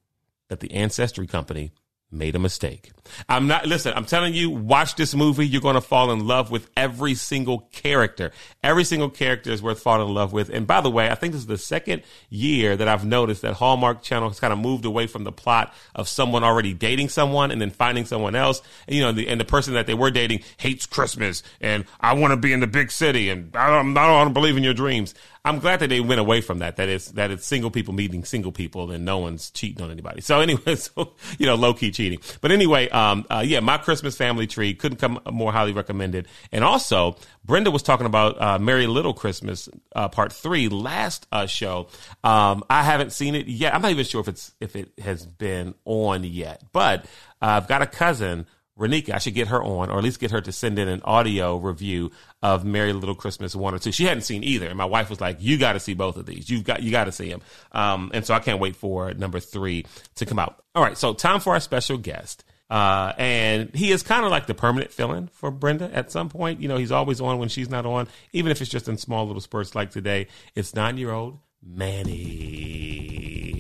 that 0.50 0.60
the 0.60 0.72
Ancestry 0.74 1.28
Company 1.28 1.72
made 2.12 2.36
a 2.36 2.40
mistake. 2.40 2.92
I'm 3.30 3.48
not, 3.48 3.66
listen, 3.66 3.94
I'm 3.96 4.06
telling 4.06 4.34
you, 4.34 4.50
watch 4.50 4.96
this 4.96 5.16
movie. 5.16 5.48
You're 5.48 5.62
going 5.62 5.76
to 5.76 5.82
fall 5.82 6.12
in 6.12 6.28
love 6.28 6.52
with 6.52 6.70
every 6.76 7.16
single 7.16 7.60
character. 7.72 8.32
Every 8.62 8.84
single 8.84 9.10
character 9.10 9.50
is 9.52 9.62
worth 9.62 9.82
falling 9.82 10.08
in 10.08 10.14
love 10.14 10.34
with. 10.34 10.50
And 10.50 10.68
by 10.68 10.82
the 10.82 10.90
way, 10.90 11.10
I 11.10 11.16
think 11.16 11.32
this 11.32 11.42
is 11.42 11.48
the 11.48 11.58
second 11.58 12.04
year 12.30 12.76
that 12.76 12.88
I've 12.88 13.06
noticed 13.06 13.42
that 13.44 13.54
Hallmark 13.54 14.02
Channel 14.02 14.30
has 14.30 14.40
kind 14.40 14.52
of 14.52 14.60
moved 14.60 14.86
away 14.86 15.08
from 15.08 15.24
the 15.24 15.32
plot 15.32 15.74
of 15.96 16.10
someone 16.10 16.44
already 16.44 16.74
dating 16.74 17.10
someone 17.10 17.50
and 17.50 17.62
then 17.62 17.72
finding 17.72 18.06
someone 18.06 18.36
else. 18.36 18.62
And, 18.88 18.96
you 18.96 19.02
know, 19.02 19.14
the, 19.14 19.28
and 19.30 19.40
the 19.40 19.46
person 19.46 19.74
that 19.76 19.88
they 19.88 19.94
were 19.94 20.12
dating 20.12 20.42
hates 20.58 20.86
Christmas 20.86 21.44
and 21.62 21.86
I 22.00 22.14
want 22.14 22.32
to 22.32 22.38
be 22.38 22.52
in 22.52 22.60
the 22.60 22.68
big 22.68 22.92
city 22.92 23.30
and 23.30 23.56
I 23.56 23.68
don't, 23.70 23.98
I 23.98 24.24
don't 24.24 24.34
believe 24.34 24.58
in 24.58 24.64
your 24.64 24.74
dreams. 24.74 25.14
I'm 25.44 25.58
glad 25.58 25.80
that 25.80 25.90
they 25.90 26.02
went 26.02 26.20
away 26.20 26.42
from 26.42 26.60
that. 26.60 26.76
That 26.76 26.88
it's 26.88 27.12
that 27.12 27.32
it's 27.32 27.46
single 27.46 27.72
people 27.72 27.96
meeting 27.96 28.24
single 28.26 28.52
people 28.52 28.92
and 28.92 29.04
no 29.04 29.18
one's 29.18 29.50
cheating 29.50 29.84
on 29.84 29.90
anybody. 29.90 30.22
So 30.22 30.40
anyway, 30.40 30.76
so 30.76 31.14
you 31.40 31.48
know, 31.48 31.56
low 31.56 31.74
key 31.74 31.92
cheating. 31.92 32.20
But 32.42 32.52
anyway, 32.52 32.90
um, 32.90 33.26
uh, 33.30 33.44
yeah, 33.46 33.60
my 33.60 33.78
Christmas 33.80 34.16
family 34.16 34.46
tree 34.46 34.76
couldn't 34.76 34.98
come 34.98 35.20
more 35.32 35.52
highly 35.52 35.74
recommended. 35.74 36.28
And 36.52 36.64
also, 36.64 37.16
Brenda 37.44 37.72
was 37.72 37.82
talking 37.82 38.06
about 38.06 38.40
uh, 38.40 38.60
Merry 38.60 38.86
Liddle 38.86 39.16
Christmas 39.16 39.68
uh, 39.96 40.10
Part 40.10 40.32
Three 40.32 40.70
last 40.70 41.26
uh, 41.32 41.48
show. 41.48 41.88
Um, 42.24 42.64
I 42.70 42.84
haven't 42.84 43.12
seen 43.12 43.34
it 43.34 43.48
yet. 43.48 43.74
I'm 43.74 43.82
not 43.82 43.92
even 43.92 44.06
sure 44.06 44.22
if 44.22 44.28
it's 44.28 44.54
if 44.60 44.76
it 44.76 44.92
has 45.00 45.26
been 45.26 45.74
on 45.86 46.24
yet. 46.24 46.64
But 46.72 47.06
uh, 47.42 47.58
I've 47.58 47.68
got 47.68 47.82
a 47.82 47.88
cousin 47.88 48.46
Renika, 48.82 49.14
I 49.14 49.20
should 49.20 49.36
get 49.36 49.50
her 49.50 49.64
on, 49.64 49.90
or 49.92 50.00
at 50.00 50.04
least 50.04 50.20
get 50.20 50.32
her 50.32 50.42
to 50.42 50.52
send 50.52 50.80
in 50.80 50.88
an 50.88 51.02
audio 51.06 51.58
review 51.58 52.12
of 52.42 52.66
Merry 52.66 52.92
Liddle 52.92 53.14
Christmas 53.16 53.56
one 53.56 53.76
or 53.76 53.80
two. 53.80 53.92
She 53.92 54.06
hadn't 54.06 54.24
seen 54.24 54.44
either, 54.44 54.68
and 54.68 54.78
my 54.78 54.86
wife 54.86 55.10
was 55.10 55.22
like, 55.22 55.38
"You 55.40 55.58
got 55.58 55.74
to 55.74 55.80
see 55.80 55.94
both 55.94 56.18
of 56.18 56.26
these. 56.26 56.50
You've 56.50 56.64
got 56.64 56.82
you 56.82 56.90
got 56.90 57.04
to 57.06 57.12
see 57.12 57.30
them." 57.30 57.42
Um, 57.72 58.10
and 58.14 58.26
so 58.26 58.34
I 58.34 58.40
can't 58.40 58.60
wait 58.60 58.76
for 58.76 59.14
number 59.14 59.40
three 59.40 59.86
to 60.16 60.26
come 60.26 60.40
out. 60.40 60.64
All 60.74 60.84
right, 60.84 60.98
so 60.98 61.14
time 61.14 61.40
for 61.40 61.54
our 61.54 61.60
special 61.60 61.98
guest. 61.98 62.44
Uh, 62.72 63.14
and 63.18 63.76
he 63.76 63.92
is 63.92 64.02
kind 64.02 64.24
of 64.24 64.32
like 64.32 64.48
the 64.48 64.54
permanent 64.54 64.92
fill-in 64.92 65.28
for 65.28 65.52
Brenda 65.52 65.94
at 65.94 66.10
some 66.10 66.30
point. 66.30 66.62
You 66.62 66.70
know, 66.70 66.78
he's 66.78 66.92
always 66.92 67.20
on 67.20 67.38
when 67.38 67.50
she's 67.50 67.70
not 67.70 67.86
on, 67.86 68.08
even 68.32 68.50
if 68.50 68.62
it's 68.62 68.72
just 68.72 68.88
in 68.88 68.96
small 68.96 69.28
little 69.28 69.42
spurts 69.42 69.76
like 69.76 69.92
today. 69.92 70.28
It's 70.56 70.74
nine-year-old 70.74 71.38
Manny. 71.62 73.12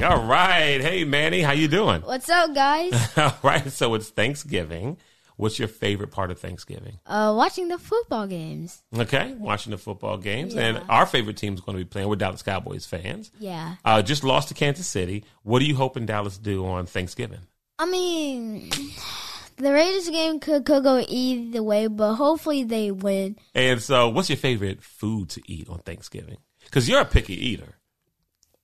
All 0.01 0.25
right, 0.25 0.81
hey 0.81 1.03
Manny, 1.03 1.41
how 1.41 1.51
you 1.51 1.67
doing? 1.67 2.01
What's 2.01 2.27
up, 2.29 2.55
guys? 2.55 2.93
All 3.17 3.37
right, 3.43 3.69
so 3.71 3.93
it's 3.93 4.09
Thanksgiving. 4.09 4.97
What's 5.41 5.57
your 5.57 5.67
favorite 5.67 6.11
part 6.11 6.29
of 6.29 6.39
Thanksgiving? 6.39 6.99
uh, 7.07 7.33
watching 7.35 7.67
the 7.67 7.77
football 7.79 8.27
games. 8.27 8.83
Okay, 8.95 9.33
watching 9.39 9.71
the 9.71 9.77
football 9.77 10.17
games, 10.17 10.53
Yeah. 10.53 10.61
and 10.61 10.83
our 10.89 11.05
favorite 11.07 11.37
team 11.37 11.55
is 11.55 11.61
going 11.61 11.77
to 11.77 11.83
be 11.83 11.87
playing. 11.89 12.07
We're 12.09 12.15
Dallas 12.15 12.43
Cowboys 12.43 12.85
fans. 12.85 13.31
Yeah. 13.39 13.75
Uh, 13.83 14.01
just 14.03 14.23
lost 14.23 14.49
to 14.49 14.53
Kansas 14.53 14.85
City. 14.87 15.25
What 15.41 15.61
are 15.61 15.65
you 15.65 15.75
hoping 15.75 16.05
Dallas 16.05 16.37
do 16.37 16.65
on 16.65 16.85
Thanksgiving? 16.85 17.39
I 17.79 17.87
mean, 17.87 18.69
the 19.57 19.73
Raiders 19.73 20.09
game 20.09 20.39
could 20.39 20.63
could 20.65 20.83
go 20.83 21.03
either 21.07 21.63
way, 21.63 21.87
but 21.87 22.13
hopefully 22.15 22.63
they 22.63 22.91
win. 22.91 23.35
And 23.55 23.81
so, 23.81 24.09
what's 24.09 24.29
your 24.29 24.37
favorite 24.37 24.83
food 24.83 25.29
to 25.29 25.41
eat 25.51 25.67
on 25.69 25.79
Thanksgiving? 25.79 26.37
Because 26.65 26.87
you're 26.87 27.01
a 27.01 27.05
picky 27.05 27.33
eater. 27.33 27.73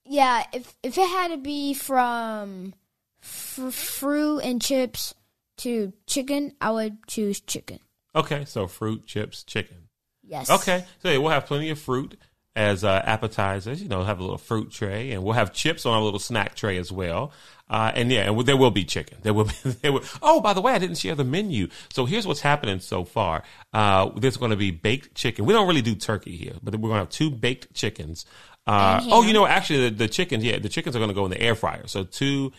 Yeah, 0.04 0.44
if 0.52 0.76
if 0.84 0.96
it 0.96 1.08
had 1.08 1.32
to 1.32 1.36
be 1.38 1.74
from 1.74 2.72
fruit 3.20 4.38
and 4.38 4.62
chips 4.62 5.14
to 5.58 5.92
chicken, 6.06 6.52
I 6.60 6.70
would 6.70 7.06
choose 7.06 7.40
chicken. 7.40 7.80
Okay, 8.14 8.44
so 8.44 8.66
fruit, 8.66 9.06
chips, 9.06 9.44
chicken. 9.44 9.88
Yes. 10.22 10.50
Okay, 10.50 10.84
so 11.02 11.10
yeah, 11.10 11.18
we'll 11.18 11.30
have 11.30 11.46
plenty 11.46 11.70
of 11.70 11.78
fruit 11.78 12.18
as 12.54 12.84
uh, 12.84 13.02
appetizers. 13.04 13.80
You 13.80 13.88
know, 13.88 14.02
have 14.02 14.18
a 14.18 14.22
little 14.22 14.38
fruit 14.38 14.70
tray, 14.70 15.12
and 15.12 15.22
we'll 15.22 15.34
have 15.34 15.52
chips 15.52 15.86
on 15.86 15.96
a 15.96 16.04
little 16.04 16.18
snack 16.18 16.54
tray 16.54 16.76
as 16.76 16.90
well. 16.90 17.32
Uh, 17.70 17.92
and 17.94 18.10
yeah, 18.10 18.30
and 18.30 18.40
there 18.46 18.56
will 18.56 18.70
be 18.70 18.84
chicken. 18.84 19.18
There 19.22 19.34
will 19.34 19.44
be. 19.44 19.70
There 19.82 19.92
will, 19.92 20.02
oh, 20.22 20.40
by 20.40 20.52
the 20.52 20.60
way, 20.60 20.72
I 20.72 20.78
didn't 20.78 20.96
share 20.96 21.14
the 21.14 21.24
menu. 21.24 21.68
So 21.92 22.06
here's 22.06 22.26
what's 22.26 22.40
happening 22.40 22.80
so 22.80 23.04
far. 23.04 23.42
Uh, 23.72 24.10
there's 24.16 24.36
going 24.36 24.50
to 24.50 24.56
be 24.56 24.70
baked 24.70 25.14
chicken. 25.14 25.44
We 25.44 25.52
don't 25.52 25.68
really 25.68 25.82
do 25.82 25.94
turkey 25.94 26.36
here, 26.36 26.54
but 26.62 26.74
we're 26.74 26.88
going 26.88 26.94
to 26.94 27.04
have 27.04 27.10
two 27.10 27.30
baked 27.30 27.74
chickens. 27.74 28.26
Uh, 28.66 29.00
oh, 29.04 29.22
you 29.22 29.32
know, 29.32 29.46
actually, 29.46 29.88
the, 29.88 29.96
the 29.96 30.08
chickens. 30.08 30.44
Yeah, 30.44 30.58
the 30.58 30.68
chickens 30.68 30.94
are 30.94 30.98
going 30.98 31.10
to 31.10 31.14
go 31.14 31.24
in 31.24 31.30
the 31.30 31.40
air 31.40 31.54
fryer. 31.54 31.86
So 31.86 32.04
two 32.04 32.52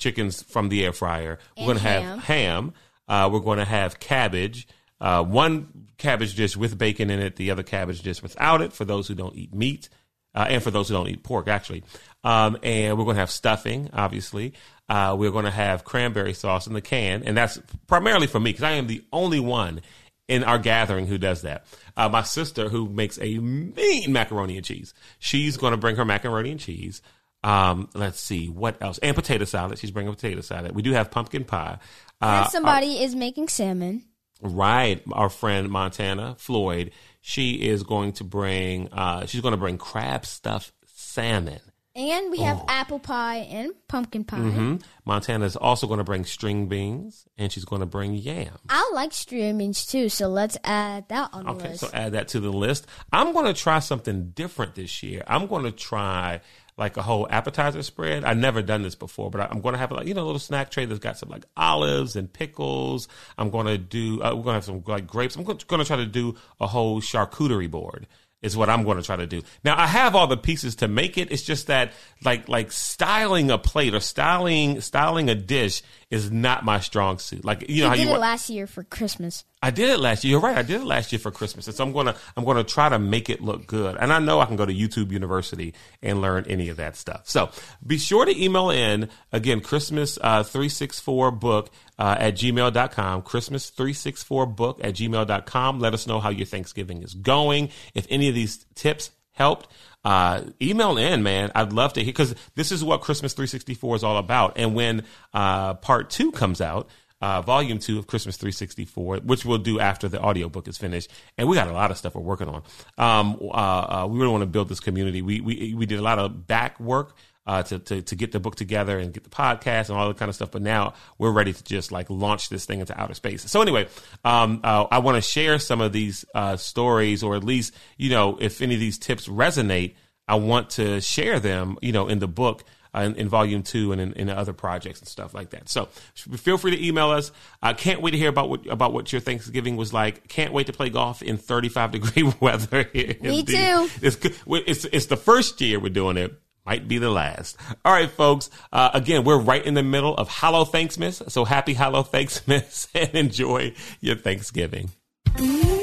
chickens 0.00 0.42
from 0.42 0.68
the 0.68 0.84
air 0.84 0.92
fryer. 0.92 1.38
We're 1.56 1.66
going 1.66 1.76
to 1.76 1.82
have 1.84 2.02
ham. 2.02 2.18
ham. 2.18 2.72
Uh, 3.06 3.28
we're 3.32 3.40
going 3.40 3.58
to 3.58 3.64
have 3.64 4.00
cabbage. 4.00 4.66
Uh, 5.00 5.22
one 5.22 5.86
cabbage 5.98 6.34
dish 6.34 6.56
with 6.56 6.76
bacon 6.76 7.10
in 7.10 7.20
it, 7.20 7.36
the 7.36 7.50
other 7.50 7.62
cabbage 7.62 8.02
dish 8.02 8.22
without 8.22 8.60
it 8.60 8.72
for 8.72 8.84
those 8.84 9.06
who 9.06 9.14
don't 9.14 9.36
eat 9.36 9.54
meat, 9.54 9.88
uh, 10.34 10.46
and 10.48 10.62
for 10.62 10.70
those 10.70 10.88
who 10.88 10.94
don't 10.94 11.08
eat 11.08 11.22
pork, 11.22 11.48
actually. 11.48 11.84
Um, 12.24 12.58
and 12.62 12.98
we're 12.98 13.04
going 13.04 13.16
to 13.16 13.20
have 13.20 13.30
stuffing, 13.30 13.90
obviously. 13.92 14.54
Uh, 14.88 15.14
we're 15.18 15.30
going 15.30 15.44
to 15.44 15.50
have 15.50 15.84
cranberry 15.84 16.34
sauce 16.34 16.66
in 16.66 16.72
the 16.72 16.80
can, 16.80 17.22
and 17.22 17.36
that's 17.36 17.60
primarily 17.86 18.26
for 18.26 18.40
me 18.40 18.50
because 18.50 18.64
I 18.64 18.72
am 18.72 18.88
the 18.88 19.04
only 19.12 19.40
one 19.40 19.80
in 20.28 20.44
our 20.44 20.58
gathering 20.58 21.06
who 21.06 21.18
does 21.18 21.42
that. 21.42 21.64
Uh, 21.96 22.08
my 22.08 22.22
sister, 22.22 22.68
who 22.68 22.88
makes 22.88 23.18
a 23.20 23.38
mean 23.38 24.12
macaroni 24.12 24.56
and 24.56 24.64
cheese, 24.64 24.94
she's 25.18 25.56
going 25.56 25.72
to 25.72 25.76
bring 25.76 25.96
her 25.96 26.04
macaroni 26.04 26.52
and 26.52 26.60
cheese. 26.60 27.02
Um, 27.42 27.88
let's 27.94 28.20
see 28.20 28.48
what 28.48 28.82
else, 28.82 28.98
and 28.98 29.14
potato 29.16 29.44
salad. 29.46 29.78
She's 29.78 29.90
bringing 29.90 30.12
potato 30.14 30.40
salad. 30.42 30.72
We 30.72 30.82
do 30.82 30.92
have 30.92 31.10
pumpkin 31.10 31.44
pie. 31.44 31.78
Uh, 32.20 32.42
And 32.44 32.50
somebody 32.52 33.02
is 33.02 33.14
making 33.14 33.48
salmon. 33.48 34.02
Right. 34.42 35.02
Our 35.12 35.28
friend 35.30 35.70
Montana 35.70 36.34
Floyd, 36.38 36.92
she 37.20 37.52
is 37.54 37.82
going 37.82 38.12
to 38.14 38.24
bring. 38.24 38.88
Uh, 38.92 39.26
she's 39.26 39.40
going 39.40 39.52
to 39.52 39.58
bring 39.58 39.78
crab 39.78 40.26
stuffed 40.26 40.72
salmon. 40.86 41.60
And 41.96 42.30
we 42.30 42.38
have 42.38 42.62
apple 42.68 43.00
pie 43.00 43.38
and 43.38 43.72
pumpkin 43.88 44.22
pie. 44.24 44.36
hmm 44.38 44.76
Montana 45.04 45.44
is 45.44 45.56
also 45.56 45.88
going 45.88 45.98
to 45.98 46.04
bring 46.04 46.24
string 46.24 46.68
beans, 46.68 47.26
and 47.36 47.50
she's 47.50 47.64
going 47.64 47.80
to 47.80 47.86
bring 47.86 48.14
yam. 48.14 48.56
I 48.68 48.90
like 48.94 49.12
string 49.12 49.58
beans 49.58 49.84
too, 49.86 50.08
so 50.08 50.28
let's 50.28 50.56
add 50.62 51.08
that 51.08 51.30
on 51.32 51.44
the 51.46 51.50
Okay, 51.52 51.68
list. 51.70 51.80
so 51.80 51.90
add 51.92 52.12
that 52.12 52.28
to 52.28 52.40
the 52.40 52.52
list. 52.52 52.86
I'm 53.12 53.32
going 53.32 53.46
to 53.46 53.54
try 53.60 53.80
something 53.80 54.30
different 54.30 54.76
this 54.76 55.02
year. 55.02 55.24
I'm 55.26 55.48
going 55.48 55.64
to 55.64 55.72
try 55.72 56.42
like 56.80 56.96
a 56.96 57.02
whole 57.02 57.28
appetizer 57.30 57.82
spread. 57.84 58.24
I've 58.24 58.38
never 58.38 58.62
done 58.62 58.82
this 58.82 58.94
before, 58.96 59.30
but 59.30 59.42
I- 59.42 59.48
I'm 59.50 59.60
going 59.60 59.74
to 59.74 59.78
have 59.78 59.92
like 59.92 60.08
you 60.08 60.14
know 60.14 60.24
a 60.24 60.26
little 60.26 60.40
snack 60.40 60.70
tray 60.70 60.86
that's 60.86 60.98
got 60.98 61.18
some 61.18 61.28
like 61.28 61.44
olives 61.56 62.16
and 62.16 62.32
pickles. 62.32 63.06
I'm 63.38 63.50
going 63.50 63.66
to 63.66 63.78
do. 63.78 64.20
Uh, 64.22 64.34
we're 64.34 64.42
going 64.42 64.44
to 64.46 64.52
have 64.54 64.64
some 64.64 64.82
like 64.86 65.06
grapes. 65.06 65.36
I'm 65.36 65.44
going 65.44 65.58
to 65.58 65.84
try 65.84 65.96
to 65.98 66.06
do 66.06 66.34
a 66.58 66.66
whole 66.66 67.00
charcuterie 67.00 67.70
board. 67.70 68.08
Is 68.42 68.56
what 68.56 68.70
I'm 68.70 68.84
going 68.84 68.96
to 68.96 69.02
try 69.02 69.16
to 69.16 69.26
do. 69.26 69.42
Now 69.64 69.78
I 69.78 69.86
have 69.86 70.16
all 70.16 70.26
the 70.26 70.38
pieces 70.38 70.76
to 70.76 70.88
make 70.88 71.18
it. 71.18 71.30
It's 71.30 71.42
just 71.42 71.66
that 71.66 71.92
like 72.24 72.48
like 72.48 72.72
styling 72.72 73.50
a 73.50 73.58
plate 73.58 73.94
or 73.94 74.00
styling 74.00 74.80
styling 74.80 75.28
a 75.28 75.34
dish 75.34 75.82
is 76.10 76.30
not 76.30 76.64
my 76.64 76.80
strong 76.80 77.18
suit. 77.18 77.44
Like 77.44 77.68
you 77.68 77.82
know 77.82 77.88
I 77.88 77.90
how 77.90 77.96
did 77.96 78.08
you 78.08 78.14
it 78.14 78.18
last 78.18 78.48
year 78.48 78.66
for 78.66 78.82
Christmas. 78.82 79.44
I 79.62 79.70
did 79.70 79.90
it 79.90 80.00
last 80.00 80.24
year. 80.24 80.32
You're 80.32 80.40
right. 80.40 80.56
I 80.56 80.62
did 80.62 80.80
it 80.80 80.84
last 80.84 81.12
year 81.12 81.18
for 81.18 81.30
Christmas. 81.30 81.66
And 81.66 81.76
so 81.76 81.84
I'm 81.84 81.92
gonna 81.92 82.16
I'm 82.34 82.44
gonna 82.44 82.64
try 82.64 82.88
to 82.88 82.98
make 82.98 83.28
it 83.28 83.42
look 83.42 83.66
good. 83.66 83.96
And 83.98 84.10
I 84.10 84.18
know 84.18 84.40
I 84.40 84.46
can 84.46 84.56
go 84.56 84.64
to 84.64 84.72
YouTube 84.72 85.12
University 85.12 85.74
and 86.02 86.22
learn 86.22 86.46
any 86.48 86.70
of 86.70 86.78
that 86.78 86.96
stuff. 86.96 87.28
So 87.28 87.50
be 87.86 87.98
sure 87.98 88.24
to 88.24 88.42
email 88.42 88.70
in 88.70 89.10
again 89.32 89.60
Christmas 89.60 90.18
uh, 90.22 90.42
364 90.44 91.30
book 91.32 91.70
uh, 91.98 92.16
at 92.18 92.34
gmail.com. 92.36 93.22
Christmas 93.22 93.68
364 93.68 94.46
book 94.46 94.80
at 94.82 94.94
gmail.com. 94.94 95.78
Let 95.78 95.92
us 95.92 96.06
know 96.06 96.20
how 96.20 96.30
your 96.30 96.46
Thanksgiving 96.46 97.02
is 97.02 97.12
going. 97.14 97.68
If 97.94 98.06
any 98.08 98.30
of 98.30 98.34
these 98.34 98.64
tips 98.74 99.10
helped, 99.32 99.68
uh, 100.04 100.42
email 100.62 100.96
in, 100.96 101.22
man. 101.22 101.52
I'd 101.54 101.74
love 101.74 101.92
to 101.94 102.00
hear 102.00 102.12
because 102.12 102.34
this 102.54 102.72
is 102.72 102.82
what 102.82 103.02
Christmas 103.02 103.34
364 103.34 103.96
is 103.96 104.04
all 104.04 104.16
about. 104.16 104.54
And 104.56 104.74
when 104.74 105.04
uh, 105.34 105.74
part 105.74 106.08
two 106.08 106.32
comes 106.32 106.62
out, 106.62 106.88
uh, 107.20 107.42
volume 107.42 107.78
two 107.78 107.98
of 107.98 108.06
Christmas 108.06 108.36
364, 108.36 109.18
which 109.18 109.44
we'll 109.44 109.58
do 109.58 109.78
after 109.78 110.08
the 110.08 110.20
audiobook 110.20 110.68
is 110.68 110.78
finished. 110.78 111.10
And 111.36 111.48
we 111.48 111.56
got 111.56 111.68
a 111.68 111.72
lot 111.72 111.90
of 111.90 111.98
stuff 111.98 112.14
we're 112.14 112.22
working 112.22 112.48
on. 112.48 112.62
Um, 112.96 113.38
uh, 113.42 113.46
uh, 113.46 114.06
we 114.08 114.18
really 114.18 114.32
want 114.32 114.42
to 114.42 114.46
build 114.46 114.68
this 114.68 114.80
community. 114.80 115.22
We, 115.22 115.40
we, 115.40 115.74
we 115.74 115.86
did 115.86 115.98
a 115.98 116.02
lot 116.02 116.18
of 116.18 116.46
back 116.46 116.78
work. 116.80 117.14
Uh, 117.46 117.62
to, 117.64 117.78
to, 117.80 118.02
to 118.02 118.14
get 118.14 118.30
the 118.30 118.38
book 118.38 118.54
together 118.54 118.98
and 118.98 119.12
get 119.12 119.24
the 119.24 119.30
podcast 119.30 119.88
and 119.88 119.98
all 119.98 120.06
that 120.06 120.18
kind 120.18 120.28
of 120.28 120.36
stuff. 120.36 120.52
But 120.52 120.62
now 120.62 120.92
we're 121.18 121.32
ready 121.32 121.52
to 121.52 121.64
just 121.64 121.90
like 121.90 122.08
launch 122.08 122.48
this 122.48 122.64
thing 122.64 122.78
into 122.78 122.96
outer 123.00 123.14
space. 123.14 123.50
So 123.50 123.60
anyway, 123.60 123.88
um, 124.24 124.60
uh, 124.62 124.86
I 124.88 124.98
want 124.98 125.16
to 125.16 125.20
share 125.22 125.58
some 125.58 125.80
of 125.80 125.92
these 125.92 126.24
uh, 126.32 126.56
stories, 126.58 127.24
or 127.24 127.34
at 127.34 127.42
least, 127.42 127.74
you 127.96 128.10
know, 128.10 128.36
if 128.40 128.60
any 128.60 128.74
of 128.74 128.80
these 128.80 128.98
tips 128.98 129.26
resonate, 129.26 129.94
I 130.28 130.36
want 130.36 130.70
to 130.70 131.00
share 131.00 131.40
them, 131.40 131.76
you 131.82 131.90
know, 131.90 132.06
in 132.06 132.20
the 132.20 132.28
book. 132.28 132.62
Uh, 132.92 133.02
in, 133.02 133.14
in 133.14 133.28
volume 133.28 133.62
two 133.62 133.92
and 133.92 134.00
in, 134.00 134.12
in 134.14 134.28
other 134.28 134.52
projects 134.52 134.98
and 134.98 135.06
stuff 135.08 135.32
like 135.32 135.50
that. 135.50 135.68
So 135.68 135.86
feel 136.16 136.58
free 136.58 136.76
to 136.76 136.84
email 136.84 137.10
us. 137.10 137.30
I 137.62 137.72
can't 137.72 138.02
wait 138.02 138.10
to 138.10 138.16
hear 138.18 138.28
about 138.28 138.48
what 138.48 138.66
about 138.66 138.92
what 138.92 139.12
your 139.12 139.20
Thanksgiving 139.20 139.76
was 139.76 139.92
like. 139.92 140.26
Can't 140.26 140.52
wait 140.52 140.66
to 140.66 140.72
play 140.72 140.90
golf 140.90 141.22
in 141.22 141.36
35 141.36 141.90
degree 141.92 142.32
weather. 142.40 142.90
Me 142.92 143.42
the- 143.42 143.44
too. 143.44 143.88
It's, 144.02 144.16
it's 144.46 144.84
it's 144.86 145.06
the 145.06 145.16
first 145.16 145.60
year 145.60 145.78
we're 145.78 145.90
doing 145.90 146.16
it. 146.16 146.32
Might 146.66 146.88
be 146.88 146.98
the 146.98 147.10
last. 147.10 147.56
All 147.84 147.92
right, 147.92 148.10
folks. 148.10 148.50
Uh, 148.72 148.90
again, 148.92 149.24
we're 149.24 149.38
right 149.38 149.64
in 149.64 149.74
the 149.74 149.82
middle 149.82 150.14
of 150.14 150.28
Hallow 150.28 150.64
Thanksmas. 150.64 151.22
So 151.28 151.44
happy 151.44 151.72
Hallow 151.74 152.02
Thanksmas 152.02 152.88
and 152.94 153.14
enjoy 153.14 153.72
your 154.00 154.16
Thanksgiving. 154.16 154.90
Be 155.36 155.79